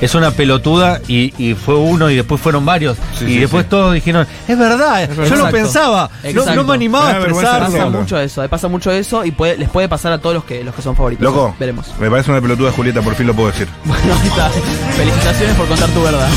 es 0.01 0.15
una 0.15 0.31
pelotuda 0.31 1.01
y, 1.09 1.33
y 1.43 1.55
fue 1.55 1.77
uno 1.77 2.11
y 2.11 2.17
después 2.17 2.41
fueron 2.41 2.65
varios. 2.65 2.97
Sí, 3.19 3.25
y 3.25 3.29
sí, 3.29 3.39
después 3.39 3.65
sí. 3.65 3.71
todos 3.71 3.95
dijeron, 3.95 4.27
es 4.47 4.59
verdad, 4.59 5.09
yo 5.09 5.15
lo 5.17 5.25
Exacto. 5.25 5.51
pensaba, 5.53 6.11
no, 6.55 6.65
me 6.65 6.75
animaba 6.75 7.05
a 7.11 7.13
Me 7.15 7.19
da 7.19 7.25
vergüenza 7.25 7.59
Pasa 7.61 7.87
mucho 7.89 8.19
eso, 8.21 8.45
eh, 8.45 8.49
pasa 8.49 8.69
mucho 8.69 8.91
eso 8.91 9.25
y 9.25 9.31
puede, 9.31 9.57
les 9.57 9.69
puede 9.69 9.89
pasar 9.89 10.13
a 10.13 10.19
todos 10.19 10.35
los 10.35 10.45
que, 10.45 10.63
los 10.65 10.75
que 10.75 10.83
son 10.83 10.97
favoritos. 10.97 11.25
Loco, 11.25 11.55
Veremos. 11.59 11.87
me 11.99 12.11
parece 12.11 12.31
una 12.31 12.41
pelotuda 12.41 12.73
Julieta, 12.73 13.03
por 13.03 13.15
fin 13.15 13.27
lo 13.27 13.35
puedo 13.35 13.51
decir. 13.51 13.69
Bueno, 13.85 14.15
ahí 14.21 14.29
está. 14.29 14.51
Felicitaciones 14.97 15.57
por 15.57 15.67
contar 15.69 15.89
tu 15.91 16.03
verdad. 16.03 16.29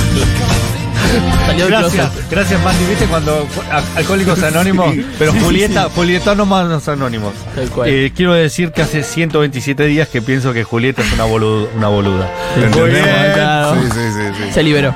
Gracias, 1.68 2.12
gracias 2.30 2.64
Mati, 2.64 2.86
viste 2.86 3.06
cuando 3.06 3.48
Alcohólicos 3.96 4.42
Anónimos, 4.44 4.94
pero 5.18 5.34
Julieta, 5.34 5.90
Julieta 5.94 6.36
no 6.36 6.46
más 6.46 6.88
anónimos. 6.88 7.34
Eh, 7.86 8.12
quiero 8.16 8.34
decir 8.34 8.72
que 8.72 8.82
hace 8.82 9.04
127 9.04 9.86
días 9.86 10.08
que 10.08 10.22
pienso 10.22 10.54
que 10.54 10.64
Julieta 10.64 11.02
es 11.02 11.12
una, 11.14 11.26
boluda. 11.26 11.68
Una 11.76 11.88
boluda. 11.90 12.30
¿Lo 12.56 12.70
Muy 12.70 12.90
bien. 12.92 13.06
Sí, 13.06 13.90
sí, 13.94 14.00
sí, 14.14 14.44
sí. 14.46 14.54
Se 14.54 14.64
liberó. 14.64 14.96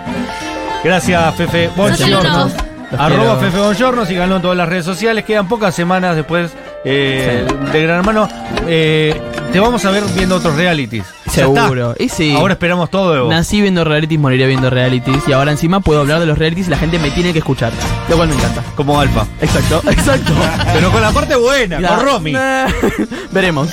Gracias, 0.84 1.36
Fefe. 1.36 1.70
Buongiorno. 1.76 2.50
Los 2.92 3.00
Arroba. 3.00 3.39
Fefe 3.39 3.58
Buongiorno, 3.58 4.06
síganlo 4.06 4.36
en 4.38 4.42
todas 4.42 4.58
las 4.58 4.70
redes 4.70 4.86
sociales. 4.86 5.26
Quedan 5.26 5.48
pocas 5.48 5.74
semanas 5.74 6.16
después 6.16 6.52
eh, 6.86 7.46
de 7.72 7.82
Gran 7.82 8.00
Hermano. 8.00 8.28
Eh, 8.68 9.20
te 9.52 9.60
vamos 9.60 9.84
a 9.86 9.92
ver 9.92 10.04
viendo 10.16 10.36
otros 10.36 10.56
realities. 10.56 11.06
Ya 11.36 11.46
está. 11.46 11.63
Seguro. 11.63 11.96
Y 12.00 12.10
sí. 12.10 12.36
Ahora 12.36 12.54
esperamos 12.54 12.89
todo 12.89 13.13
de 13.13 13.19
vos. 13.22 13.30
Nací 13.30 13.62
viendo 13.62 13.84
realities, 13.84 14.19
moriré 14.19 14.48
viendo 14.48 14.69
realities. 14.69 15.24
Y 15.28 15.34
ahora 15.34 15.52
encima 15.52 15.80
puedo 15.80 16.02
hablar 16.02 16.19
de 16.19 16.26
los 16.26 16.38
realities 16.38 16.67
y 16.67 16.69
la 16.69 16.78
gente 16.78 17.00
me 17.00 17.12
tiene 17.12 17.34
que 17.34 17.39
escuchar. 17.39 17.72
Lo 18.10 18.15
cual 18.15 18.30
me 18.30 18.36
encanta. 18.36 18.63
Como 18.76 19.00
Alfa. 19.00 19.26
Exacto, 19.41 19.82
exacto. 19.89 20.32
Pero 20.74 20.91
con 20.91 21.02
la 21.02 21.12
parte 21.12 21.36
buena, 21.36 21.80
Ya. 21.80 21.89
con 21.96 22.06
Romy. 22.06 22.34
Veremos. 23.32 23.69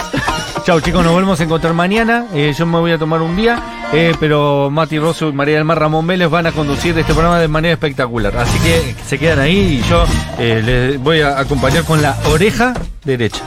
Chau 0.64 0.78
chicos, 0.80 1.02
nos 1.02 1.12
volvemos 1.12 1.40
a 1.40 1.44
encontrar 1.44 1.72
mañana. 1.72 2.26
Eh, 2.34 2.54
yo 2.56 2.66
me 2.66 2.78
voy 2.78 2.92
a 2.92 2.98
tomar 2.98 3.22
un 3.22 3.34
día, 3.34 3.58
eh, 3.92 4.14
pero 4.20 4.68
Mati 4.70 4.98
Rosso 4.98 5.28
y 5.28 5.32
María 5.32 5.54
del 5.56 5.64
Mar 5.64 5.78
Ramón 5.78 6.06
Vélez 6.06 6.28
van 6.28 6.46
a 6.46 6.52
conducir 6.52 6.96
este 6.98 7.12
programa 7.14 7.38
de 7.38 7.48
manera 7.48 7.72
espectacular. 7.72 8.36
Así 8.36 8.58
que 8.58 8.94
se 9.06 9.18
quedan 9.18 9.38
ahí 9.40 9.80
y 9.82 9.88
yo 9.88 10.04
eh, 10.38 10.62
les 10.64 11.00
voy 11.00 11.22
a 11.22 11.38
acompañar 11.40 11.84
con 11.84 12.02
la 12.02 12.14
oreja 12.30 12.74
derecha. 13.04 13.40